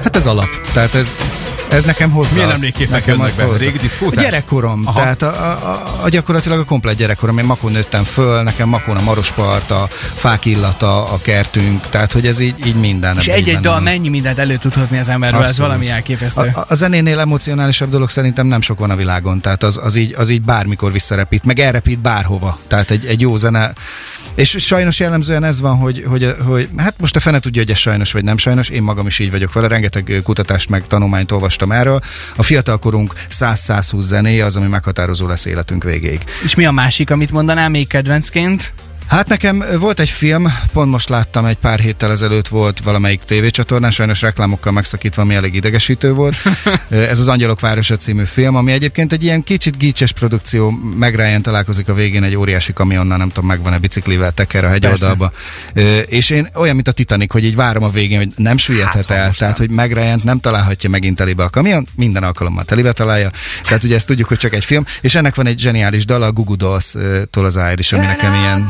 Hát 0.03 0.17
ez 0.17 0.26
alap. 0.26 0.49
Tehát 0.73 0.95
ez, 0.95 1.09
Ez 1.75 1.85
nekem 1.85 2.11
hozza 2.11 2.35
Milyen 2.35 2.75
nekem 2.90 3.16
jönnek 3.16 3.37
be? 3.37 3.57
Régi 3.57 3.78
diszkózás? 3.78 4.25
Gyerekkorom, 4.25 4.83
Aha. 4.87 5.00
tehát 5.00 5.23
a, 5.23 5.28
a, 5.28 5.99
a, 6.02 6.09
gyakorlatilag 6.09 6.59
a 6.59 6.64
komplet 6.64 6.97
gyerekkorom. 6.97 7.38
Én 7.38 7.45
Makón 7.45 7.73
nőttem 7.73 8.04
föl, 8.04 8.43
nekem 8.43 8.69
Makón 8.69 8.97
a 8.97 9.02
Marospart, 9.02 9.71
a 9.71 9.88
fák 10.14 10.45
illata, 10.45 11.04
a 11.12 11.19
kertünk, 11.23 11.88
tehát 11.88 12.12
hogy 12.12 12.26
ez 12.26 12.38
így, 12.38 12.66
így 12.66 12.75
minden. 12.75 13.16
És 13.16 13.26
egy-egy 13.26 13.59
dal 13.59 13.81
mennyi 13.81 14.09
mindent 14.09 14.38
elő 14.38 14.57
tud 14.57 14.75
hozni 14.75 14.99
az 14.99 15.09
emberről, 15.09 15.43
ez 15.43 15.49
Abszolút. 15.49 15.71
valami 15.71 15.90
elképesztő. 15.90 16.50
A, 16.54 16.64
a 16.69 16.75
zenénél 16.75 17.19
emocionálisabb 17.19 17.90
dolog 17.90 18.11
szerintem 18.11 18.47
nem 18.47 18.61
sok 18.61 18.78
van 18.78 18.90
a 18.90 18.97
világon, 18.97 19.40
tehát 19.40 19.62
az, 19.62 19.81
az, 19.83 19.97
így, 19.97 20.14
az 20.19 20.28
így 20.28 20.43
bármikor 20.43 20.93
visszarepít, 20.93 21.45
meg 21.45 21.59
elrepít 21.59 21.99
bárhova. 21.99 22.59
Tehát 22.66 22.90
egy, 22.90 23.04
egy 23.04 23.21
jó 23.21 23.37
zene. 23.37 23.73
És 24.35 24.57
sajnos 24.59 24.99
jellemzően 24.99 25.45
ez 25.45 25.61
van, 25.61 25.76
hogy, 25.76 26.04
hogy, 26.09 26.35
hogy 26.47 26.69
hát 26.76 26.95
most 26.99 27.16
a 27.16 27.21
fene 27.21 27.38
tudja, 27.38 27.62
hogy 27.62 27.71
ez 27.71 27.78
sajnos 27.78 28.12
vagy 28.12 28.25
nem 28.25 28.37
sajnos, 28.37 28.69
én 28.69 28.83
magam 28.83 29.07
is 29.07 29.19
így 29.19 29.31
vagyok 29.31 29.52
vele, 29.52 29.69
rengeteg 29.69 30.21
kutatást 30.23 30.71
meg 30.71 30.87
tanulmányt 30.87 31.33
olvastam 31.33 31.63
erről. 31.71 32.00
A 32.37 32.42
fiatalkorunk 32.42 33.12
100-120 33.30 34.00
zenéje 34.00 34.44
az, 34.44 34.56
ami 34.56 34.66
meghatározó 34.66 35.26
lesz 35.26 35.44
életünk 35.44 35.85
végéig. 35.85 36.25
És 36.42 36.54
mi 36.54 36.66
a 36.66 36.71
másik, 36.71 37.11
amit 37.11 37.30
mondanám 37.30 37.71
még 37.71 37.87
kedvencként? 37.87 38.73
Hát 39.06 39.28
nekem 39.28 39.64
volt 39.78 40.00
egy 40.00 40.08
film, 40.08 40.52
pont 40.73 40.90
most 40.90 41.08
láttam 41.08 41.44
egy 41.44 41.56
pár 41.56 41.80
héttel 41.80 42.11
ezelőtt 42.11 42.49
volt 42.49 42.80
valamelyik 42.80 43.20
tévécsatornán, 43.20 43.90
sajnos 43.90 44.20
reklámokkal 44.20 44.73
megszakítva, 44.73 45.23
ami 45.23 45.34
elég 45.34 45.54
idegesítő 45.54 46.12
volt. 46.12 46.37
Ez 47.12 47.18
az 47.18 47.28
Angyalok 47.28 47.61
Városa 47.61 47.96
című 47.96 48.25
film, 48.25 48.56
ami 48.56 48.73
egyébként 48.73 49.12
egy 49.12 49.23
ilyen 49.23 49.42
kicsit 49.42 49.78
gícses 49.78 50.12
produkció, 50.12 50.78
meg 50.96 51.14
Ryan 51.14 51.42
találkozik 51.42 51.88
a 51.88 51.94
végén 51.94 52.23
egy 52.23 52.37
óriási 52.37 52.73
kamionnal, 52.73 53.16
nem 53.16 53.28
tudom, 53.28 53.49
megvan-e 53.49 53.78
biciklivel 53.78 54.32
teker 54.32 54.64
a 54.64 54.68
hegyoldalba. 54.68 55.30
És 56.06 56.30
én 56.30 56.49
olyan, 56.54 56.75
mint 56.75 56.88
a 56.88 56.92
Titanic, 56.92 57.32
hogy 57.32 57.44
így 57.44 57.56
várom 57.56 57.82
a 57.82 57.90
végén, 57.90 58.18
hogy 58.18 58.32
nem 58.37 58.56
süllyedhet 58.56 59.11
el, 59.11 59.32
tehát 59.32 59.58
hogy 59.58 59.70
meg 59.70 59.92
Ryan 59.92 60.20
nem 60.25 60.40
találhatja 60.40 60.90
megint 60.90 61.16
telibe 61.16 61.44
a 61.44 61.50
kamion, 61.50 61.87
minden 61.96 62.23
alkalommal 62.23 62.64
telibe 62.64 62.92
találja. 62.92 63.30
Tehát 63.62 63.84
ugye 63.84 63.94
ezt 63.94 64.06
tudjuk, 64.06 64.28
hogy 64.28 64.38
csak 64.38 64.52
egy 64.52 64.64
film, 64.64 64.84
és 65.00 65.14
ennek 65.14 65.34
van 65.34 65.46
egy 65.46 65.58
zseniális 65.58 66.04
dala, 66.04 66.26
a 66.26 66.32
Gugu 66.32 66.56
Dolls-tól 66.56 67.44
az 67.44 67.61
Irish, 67.73 67.94
ami 67.94 68.06
nekem 68.06 68.34
ilyen 68.34 68.68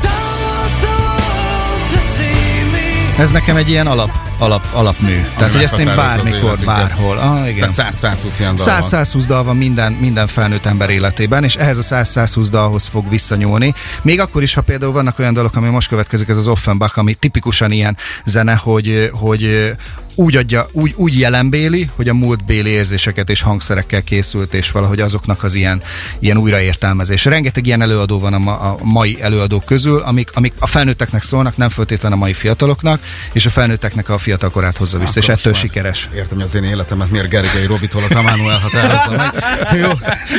ez 3.18 3.30
nekem 3.30 3.56
egy 3.56 3.68
ilyen 3.68 3.86
alap, 3.86 4.10
alap, 4.38 4.64
alapmű. 4.72 5.20
Tehát, 5.36 5.52
hogy 5.52 5.62
ezt 5.62 5.78
én 5.78 5.92
bármikor, 5.96 6.58
bárhol. 6.64 7.18
Ah, 7.18 7.48
igen. 7.48 7.74
Tehát 7.74 7.94
100-120 8.02 8.34
ilyen 8.38 8.54
dal 8.54 8.80
van. 8.80 9.04
100-120 9.04 9.24
dal 9.26 9.44
van 9.44 9.56
minden, 9.56 9.92
minden 9.92 10.26
felnőtt 10.26 10.66
ember 10.66 10.90
életében, 10.90 11.44
és 11.44 11.56
ehhez 11.56 11.78
a 11.78 11.82
100-120 11.82 12.46
dalhoz 12.50 12.86
fog 12.86 13.08
visszanyúlni. 13.08 13.74
Még 14.02 14.20
akkor 14.20 14.42
is, 14.42 14.54
ha 14.54 14.60
például 14.60 14.92
vannak 14.92 15.18
olyan 15.18 15.34
dalok, 15.34 15.56
ami 15.56 15.68
most 15.68 15.88
következik, 15.88 16.28
ez 16.28 16.36
az 16.36 16.48
Offenbach, 16.48 16.98
ami 16.98 17.14
tipikusan 17.14 17.72
ilyen 17.72 17.96
zene, 18.24 18.54
hogy, 18.54 19.10
hogy 19.12 19.74
úgy, 20.14 20.36
adja, 20.36 20.66
úgy, 20.72 20.92
úgy 20.96 21.18
jelenbéli, 21.18 21.90
hogy 21.96 22.08
a 22.08 22.14
múltbéli 22.14 22.70
érzéseket 22.70 23.30
és 23.30 23.42
hangszerekkel 23.42 24.02
készült, 24.02 24.54
és 24.54 24.70
valahogy 24.70 25.00
azoknak 25.00 25.42
az 25.42 25.54
ilyen, 25.54 25.82
ilyen 26.18 26.36
újraértelmezés. 26.36 27.24
Rengeteg 27.24 27.66
ilyen 27.66 27.82
előadó 27.82 28.18
van 28.18 28.34
a, 28.34 28.38
ma, 28.38 28.58
a 28.58 28.78
mai 28.82 29.22
előadók 29.22 29.64
közül, 29.64 30.00
amik, 30.00 30.30
amik 30.34 30.52
a 30.58 30.66
felnőtteknek 30.66 31.22
szólnak, 31.22 31.56
nem 31.56 31.68
föltétlenül 31.68 32.16
a 32.16 32.20
mai 32.20 32.32
fiataloknak, 32.32 33.00
és 33.32 33.46
a 33.46 33.50
felnőtteknek 33.50 34.08
a 34.08 34.18
fiatalkorát 34.18 34.76
hozza 34.76 34.98
vissza, 34.98 35.18
és 35.18 35.24
Akkor 35.24 35.38
ettől 35.38 35.52
most 35.52 35.62
már 35.62 35.72
sikeres. 35.72 36.08
Értem, 36.14 36.36
hogy 36.36 36.46
az 36.46 36.54
én 36.54 36.64
életemet 36.64 37.10
miért 37.10 37.28
Gergely 37.28 37.66
Robitól 37.66 38.02
az 38.02 38.12
Amánuel 38.12 38.58
határozza 38.58 39.10
meg. 39.10 39.44
Jó. 39.80 39.90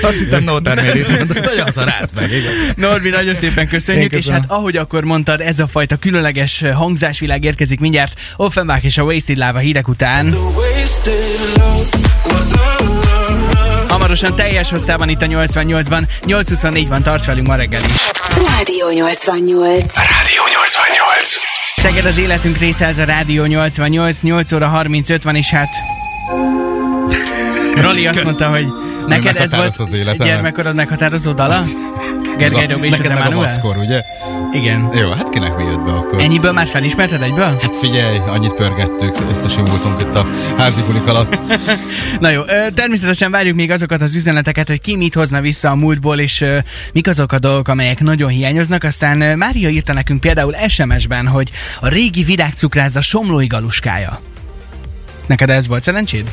Azt 0.02 0.18
hittem 0.18 0.44
az 1.66 1.78
a 1.78 1.84
rász 1.84 2.10
meg, 2.16 2.32
igen. 2.32 2.54
Norbi, 2.76 3.10
nagyon 3.10 3.36
szépen 3.36 3.68
köszönjük, 3.68 4.12
és 4.12 4.28
hát 4.28 4.44
ahogy 4.48 4.78
akkor 4.78 5.04
mondtad, 5.04 5.42
ez 5.42 5.60
a 5.60 5.68
fajta 5.68 5.96
különleges 5.96 6.64
hangzásvilág 6.74 7.44
érkezik 7.44 7.80
mindjárt 7.80 8.20
Offenbach 8.36 8.86
és 8.86 8.98
a 8.98 9.04
Wasted 9.04 9.38
Lava 9.38 9.60
hírek 9.66 9.88
után. 9.88 10.38
Hamarosan 13.88 14.36
teljes 14.36 14.70
hosszában 14.70 15.10
itt 15.10 15.22
a 15.22 15.26
88-ban, 15.26 16.08
824 16.26 16.88
van, 16.88 17.04
tarts 17.04 17.26
velünk 17.26 17.48
ma 17.48 17.56
reggel 17.56 17.82
is. 17.82 18.10
Rádió 18.36 18.90
88. 18.90 19.96
Rádió 19.96 20.42
88. 20.54 21.30
Szeged 21.76 22.06
az 22.06 22.18
életünk 22.18 22.58
része, 22.58 22.86
ez 22.86 22.98
a 22.98 23.04
Rádió 23.04 23.46
88, 23.46 24.22
8 24.22 24.52
óra 24.52 24.68
35 24.68 25.24
van, 25.24 25.36
és 25.36 25.50
hát... 25.50 25.70
Roli 27.76 28.08
azt 28.08 28.24
mondta, 28.24 28.50
hogy 28.50 28.66
neked 29.08 29.36
ez 29.36 29.56
volt 29.56 29.76
az 29.78 29.94
életemet. 29.94 30.28
gyermekkorod 30.28 30.76
meghatározó 30.76 31.32
dala? 31.32 31.64
Gergely 32.38 32.68
Robi 32.68 32.88
és 32.88 33.00
az 33.00 33.10
Emanuel? 33.10 33.38
vackor, 33.38 33.78
ugye? 33.78 34.04
Igen. 34.52 34.90
Jó, 34.94 35.12
hát 35.12 35.30
kinek 35.30 35.58
mi 35.58 35.64
jött 35.64 35.80
be 35.80 35.92
akkor? 35.92 36.22
Ennyiből 36.22 36.52
már 36.52 36.68
felismerted 36.68 37.22
egyből? 37.22 37.58
Hát 37.62 37.76
figyelj, 37.76 38.18
annyit 38.18 38.54
pörgettük, 38.54 39.16
összesimultunk 39.32 40.02
itt 40.02 40.16
a 40.16 40.28
házi 40.58 40.82
bulik 40.82 41.08
alatt. 41.08 41.42
Na 42.20 42.30
jó, 42.30 42.42
természetesen 42.74 43.32
várjuk 43.32 43.56
még 43.56 43.72
azokat 43.72 44.02
az 44.02 44.16
üzeneteket, 44.16 44.68
hogy 44.68 44.82
ki 44.82 44.96
mit 44.96 45.14
hozna 45.14 45.42
vissza 45.42 45.70
a 45.70 45.76
múltból, 45.76 46.20
és 46.20 46.46
mik 46.94 47.08
azok 47.08 47.32
a 47.32 47.40
dolgok, 47.40 47.68
amelyek 47.68 48.00
nagyon 48.00 48.30
hiányoznak. 48.30 48.84
Aztán 48.84 49.38
Mária 49.38 49.70
írta 49.70 49.94
nekünk 49.94 50.20
például 50.20 50.54
SMS-ben, 50.68 51.28
hogy 51.28 51.52
a 51.80 51.88
régi 51.88 52.24
virágcukrász 52.24 52.96
a 52.96 53.02
somlói 53.02 53.48
galuskája. 53.48 54.20
Neked 55.26 55.50
ez 55.50 55.68
volt 55.68 55.84
szerencséd? 55.84 56.32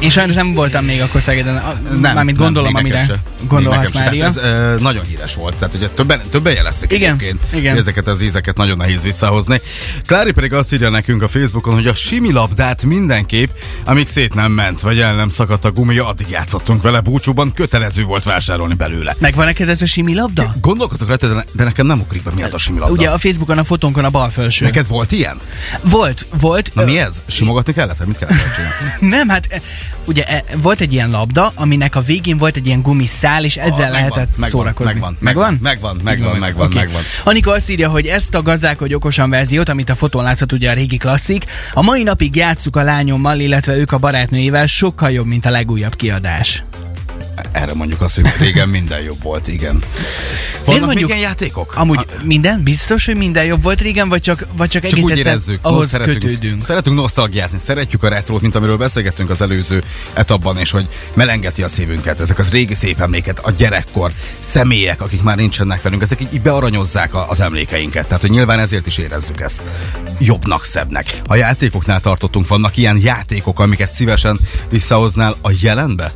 Én 0.00 0.10
sajnos 0.10 0.34
nem 0.34 0.52
voltam 0.52 0.84
még 0.84 1.00
akkor 1.00 1.22
Szegeden, 1.22 1.56
a- 1.56 1.74
mármint 2.00 2.38
gondolom, 2.38 2.72
nekem 2.72 2.90
amire 2.90 3.20
gondolhat. 3.48 3.94
Mária. 3.94 4.10
Tehát 4.10 4.36
ez 4.36 4.36
ö, 4.36 4.74
nagyon 4.80 5.04
híres 5.04 5.34
volt, 5.34 5.54
tehát 5.56 5.74
ugye 5.74 5.88
többen, 5.88 6.20
többen 6.30 6.52
jeleztek 6.52 6.92
Igen, 6.92 7.14
egyébként, 7.14 7.42
igen. 7.54 7.76
ezeket 7.76 8.06
az 8.06 8.22
ízeket 8.22 8.56
nagyon 8.56 8.76
nehéz 8.76 9.02
visszahozni. 9.02 9.60
Klári 10.06 10.32
pedig 10.32 10.52
azt 10.52 10.72
írja 10.72 10.88
nekünk 10.90 11.22
a 11.22 11.28
Facebookon, 11.28 11.74
hogy 11.74 11.86
a 11.86 11.94
similabdát 11.94 12.84
mindenképp, 12.84 13.50
amíg 13.84 14.08
szét 14.08 14.34
nem 14.34 14.52
ment, 14.52 14.80
vagy 14.80 15.00
el 15.00 15.14
nem 15.14 15.28
szakadt 15.28 15.64
a 15.64 15.70
gumia, 15.70 16.06
addig 16.08 16.26
játszottunk 16.30 16.82
vele 16.82 17.00
búcsúban, 17.00 17.52
kötelező 17.52 18.02
volt 18.04 18.24
vásárolni 18.24 18.74
belőle. 18.74 19.16
Megvan 19.18 19.44
neked 19.46 19.68
ez 19.68 19.82
a 19.82 19.86
simi 19.86 20.14
labda? 20.14 20.54
Gondolkozok 20.60 21.08
rajta, 21.08 21.34
de, 21.34 21.44
de 21.52 21.64
nekem 21.64 21.86
nem 21.86 22.00
ugrik 22.00 22.22
be, 22.22 22.30
mi 22.34 22.42
az 22.42 22.54
a 22.54 22.58
similabda. 22.58 22.92
Ugye 22.94 23.08
a 23.10 23.18
Facebookon 23.18 23.58
a 23.58 23.64
fotónkon 23.64 24.04
a 24.04 24.10
bal 24.10 24.30
felső. 24.30 24.64
Neked 24.64 24.86
volt 24.86 25.12
ilyen? 25.12 25.40
Volt, 25.82 26.26
volt. 26.40 26.70
Na 26.74 26.82
ö, 26.82 26.84
mi 26.84 26.98
ez? 26.98 27.22
Simogatni 27.26 27.72
kellett, 27.72 27.96
vagy 27.96 28.06
mit 28.06 28.18
kellett 28.18 28.54
csinálni? 28.54 28.74
Nem, 29.16 29.28
hát 29.28 29.60
ugye 30.06 30.24
e, 30.24 30.44
volt 30.62 30.80
egy 30.80 30.92
ilyen 30.92 31.10
labda, 31.10 31.52
aminek 31.54 31.96
a 31.96 32.00
végén 32.00 32.36
volt 32.36 32.56
egy 32.56 32.66
ilyen 32.66 32.82
gumiszál, 32.82 33.44
és 33.44 33.56
ezzel 33.56 33.70
Ah, 33.70 33.78
megvan, 33.78 33.92
lehetett 33.92 34.30
megvan, 34.30 34.48
szórakozni. 34.48 34.92
megvan, 34.92 35.16
megvan, 35.20 35.58
megvan, 35.62 36.00
megvan, 36.04 36.38
megvan, 36.38 36.66
Oké. 36.66 36.78
megvan. 36.78 37.02
Anika 37.24 37.50
azt 37.52 37.70
írja, 37.70 37.88
hogy 37.88 38.06
ezt 38.06 38.34
a 38.34 38.42
gazdálkodj 38.42 38.94
okosan 38.94 39.30
verziót, 39.30 39.68
amit 39.68 39.90
a 39.90 39.94
fotón 39.94 40.22
láthat, 40.22 40.52
ugye 40.52 40.70
a 40.70 40.74
régi 40.74 40.96
klasszik, 40.96 41.44
a 41.72 41.82
mai 41.82 42.02
napig 42.02 42.36
játsszuk 42.36 42.76
a 42.76 42.82
lányommal, 42.82 43.38
illetve 43.38 43.76
ők 43.76 43.92
a 43.92 43.98
barátnőjével, 43.98 44.66
sokkal 44.66 45.10
jobb, 45.10 45.26
mint 45.26 45.46
a 45.46 45.50
legújabb 45.50 45.96
kiadás. 45.96 46.64
Erre 47.52 47.74
mondjuk 47.74 48.00
azt, 48.00 48.14
hogy 48.14 48.26
régen 48.38 48.68
minden 48.68 49.00
jobb 49.00 49.22
volt, 49.22 49.48
igen. 49.48 49.82
Vannak 50.64 50.80
még 50.80 50.86
mondjuk- 50.88 51.10
ilyen 51.10 51.22
játékok? 51.28 51.74
Amúgy 51.76 51.98
A- 51.98 52.24
minden? 52.24 52.62
Biztos, 52.62 53.06
hogy 53.06 53.16
minden 53.16 53.44
jobb 53.44 53.62
volt 53.62 53.80
régen, 53.80 54.08
vagy 54.08 54.20
csak, 54.20 54.46
vagy 54.56 54.68
csak, 54.68 54.82
Csak 54.82 54.92
egész 54.92 55.04
úgy 55.04 55.18
érezzük, 55.18 55.58
ahhoz 55.62 55.88
szeretünk, 55.88 56.18
kötődünk? 56.18 56.64
szeretünk 56.64 56.96
nosztalgiázni, 56.96 57.58
szeretjük 57.58 58.02
a 58.02 58.08
retrót, 58.08 58.40
mint 58.40 58.54
amiről 58.54 58.76
beszélgettünk 58.76 59.30
az 59.30 59.40
előző 59.40 59.82
etapban, 60.12 60.56
és 60.58 60.70
hogy 60.70 60.88
melengeti 61.14 61.62
a 61.62 61.68
szívünket. 61.68 62.20
Ezek 62.20 62.38
az 62.38 62.50
régi 62.50 62.74
szép 62.74 63.00
emléket, 63.00 63.38
a 63.38 63.50
gyerekkor, 63.50 64.12
személyek, 64.38 65.00
akik 65.00 65.22
már 65.22 65.36
nincsenek 65.36 65.82
velünk, 65.82 66.02
ezek 66.02 66.20
így, 66.20 66.34
így 66.34 66.40
bearanyozzák 66.40 67.14
a, 67.14 67.30
az 67.30 67.40
emlékeinket. 67.40 68.06
Tehát, 68.06 68.20
hogy 68.20 68.30
nyilván 68.30 68.58
ezért 68.58 68.86
is 68.86 68.98
érezzük 68.98 69.40
ezt 69.40 69.62
jobbnak, 70.18 70.64
szebbnek. 70.64 71.20
A 71.26 71.34
játékoknál 71.36 72.00
tartottunk, 72.00 72.48
vannak 72.48 72.76
ilyen 72.76 72.98
játékok, 73.02 73.60
amiket 73.60 73.92
szívesen 73.92 74.38
visszahoznál 74.68 75.36
a 75.42 75.50
jelenbe? 75.60 76.14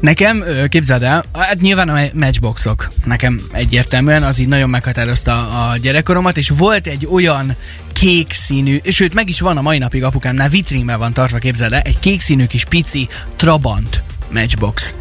Nekem, 0.00 0.44
képzeld 0.68 1.02
el, 1.02 1.24
hát 1.32 1.60
nyilván 1.60 1.88
a 1.88 2.00
matchboxok. 2.14 2.88
Nekem 3.04 3.40
egyértelműen 3.52 4.22
az 4.22 4.38
így 4.38 4.48
nagyon 4.48 4.70
meghatározta 4.70 5.68
a 5.68 5.76
gyerekkoromat, 5.76 6.36
és 6.36 6.48
volt 6.48 6.86
egy 6.86 7.06
olyan 7.12 7.56
kék 7.92 8.32
színű, 8.32 8.80
sőt 8.84 9.14
meg 9.14 9.28
is 9.28 9.40
van 9.40 9.56
a 9.56 9.62
mai 9.62 9.78
napig 9.78 10.04
apukámnál, 10.04 10.48
vitrínben 10.48 10.98
van 10.98 11.12
tartva, 11.12 11.38
képzeld 11.38 11.72
el, 11.72 11.80
egy 11.80 11.98
kék 11.98 12.20
színű 12.20 12.46
kis 12.46 12.64
pici 12.64 13.08
Trabant 13.36 14.02
matchbox. 14.32 14.94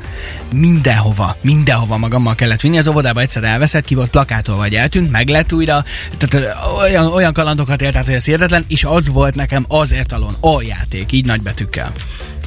Mindenhova, 0.53 1.35
mindenhova 1.41 1.97
magammal 1.97 2.35
kellett 2.35 2.61
vinni. 2.61 2.77
Az 2.77 2.87
óvodába 2.87 3.21
egyszer 3.21 3.43
elveszett, 3.43 3.85
ki 3.85 3.95
volt 3.95 4.09
plakától 4.09 4.55
vagy 4.55 4.75
eltűnt, 4.75 5.11
meg 5.11 5.27
lett 5.27 5.53
újra. 5.53 5.83
Tehát 6.17 6.55
olyan, 6.77 7.05
olyan 7.05 7.33
kalandokat 7.33 7.81
élt 7.81 7.95
át, 7.95 8.05
hogy 8.05 8.13
ez 8.13 8.25
hihetetlen, 8.25 8.65
és 8.67 8.83
az 8.83 9.09
volt 9.09 9.35
nekem 9.35 9.65
az 9.67 9.91
etalon, 9.91 10.33
a 10.39 10.61
játék, 10.61 11.11
így 11.11 11.25
nagybetűkkel. 11.25 11.91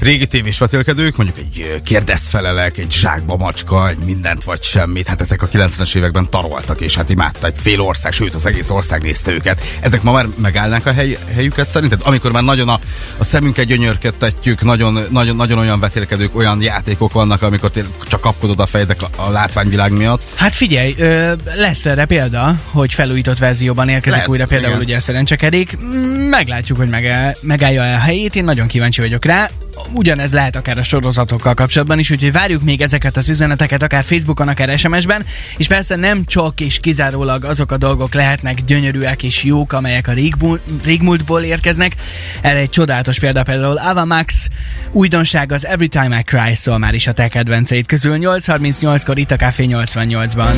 Régi 0.01 0.27
tévés 0.27 0.59
vetélkedők, 0.59 1.17
mondjuk 1.17 1.39
egy 1.39 1.83
kérdezfelelek, 1.85 2.79
egy 2.79 2.93
zsákba 2.93 3.37
macska, 3.37 3.89
egy 3.89 4.05
mindent 4.05 4.45
vagy 4.45 4.63
semmit, 4.63 5.07
hát 5.07 5.21
ezek 5.21 5.43
a 5.43 5.49
90-es 5.49 5.97
években 5.97 6.31
taroltak, 6.31 6.81
és 6.81 6.97
hát 6.97 7.11
imádta 7.11 7.47
egy 7.47 7.55
fél 7.61 7.81
ország, 7.81 8.13
sőt 8.13 8.35
az 8.35 8.47
egész 8.47 8.71
ország 8.71 9.03
nézte 9.03 9.33
őket. 9.33 9.63
Ezek 9.81 10.03
ma 10.03 10.13
már 10.13 10.27
megállnák 10.37 10.87
a 10.87 10.93
hely, 10.93 11.19
helyüket 11.35 11.71
szerinted? 11.71 12.01
Amikor 12.05 12.33
már 12.33 12.43
nagyon 12.43 12.69
a, 12.69 12.79
a 13.19 13.25
szemünket 13.25 13.65
gyönyörködtetjük, 13.67 14.63
nagyon, 14.63 14.99
nagyon, 15.11 15.37
nagyon 15.37 15.59
olyan 15.59 15.81
vetélkedők, 15.81 16.37
olyan 16.37 16.63
játékok 16.63 17.13
vannak, 17.13 17.43
amikor 17.43 17.71
csak 18.09 18.21
kapkodod 18.21 18.61
a 18.61 18.67
fejedek 18.67 19.03
a, 19.03 19.09
a 19.17 19.31
látványvilág 19.31 19.93
miatt. 19.93 20.23
Hát 20.35 20.55
figyelj, 20.55 20.95
ö, 20.99 21.33
lesz 21.55 21.85
erre 21.85 22.05
példa, 22.05 22.59
hogy 22.71 22.93
felújított 22.93 23.39
verzióban 23.39 23.89
érkezik 23.89 24.19
Lesz, 24.19 24.29
újra 24.29 24.47
például 24.47 24.73
igen. 24.73 24.85
ugye 24.85 24.97
a 24.97 25.01
szerencsekerék. 25.01 25.77
Mm, 25.83 26.29
Meglátjuk, 26.29 26.79
hogy 26.79 26.89
meg, 26.89 27.35
megállja 27.41 27.83
el 27.83 27.95
a 27.95 27.99
helyét, 27.99 28.37
én 28.37 28.45
nagyon 28.45 28.67
kíváncsi 28.67 29.01
vagyok 29.01 29.25
rá. 29.25 29.51
Ugyanez 29.93 30.33
lehet 30.33 30.57
akár 30.57 30.79
a 30.79 30.83
sorozatokkal 30.83 31.55
kapcsolatban 31.55 31.99
is, 31.99 32.11
úgyhogy 32.11 32.33
várjuk 32.33 32.63
még 32.63 32.81
ezeket 32.81 33.17
az 33.17 33.29
üzeneteket, 33.29 33.83
akár 33.83 34.05
Facebookon, 34.05 34.49
akár 34.49 34.79
SMS-ben, 34.79 35.27
és 35.57 35.67
persze 35.67 35.97
nem 35.97 36.25
csak 36.25 36.61
és 36.61 36.79
kizárólag 36.81 37.45
azok 37.45 37.73
a 37.73 37.77
dolgok 37.77 38.15
lehetnek 38.15 38.65
gyönyörűek 38.65 39.23
és 39.23 39.45
jók, 39.45 39.73
amelyek 39.73 40.09
a 40.09 40.13
régmúl- 40.13 40.61
régmúltból 40.85 41.41
érkeznek. 41.41 41.95
Erre 42.41 42.59
egy 42.59 42.71
csodálatos 42.71 43.19
példa 43.19 43.43
például 43.43 43.77
Ava 43.77 44.05
Max 44.05 44.49
újdonság 44.93 45.53
az 45.53 45.67
Every 45.67 45.89
Time 45.89 46.19
I 46.19 46.23
Cry 46.23 46.55
szól 46.55 46.79
már 46.79 46.95
is 46.95 47.07
a 47.07 47.13
te 47.13 47.29
kedvenceit 47.29 47.87
közül. 47.87 48.17
8.38-kor 48.21 49.19
itt 49.19 49.31
a 49.31 49.37
Café 49.37 49.67
88-ban. 49.69 50.55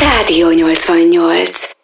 Rádió 0.00 0.50
88. 0.50 1.83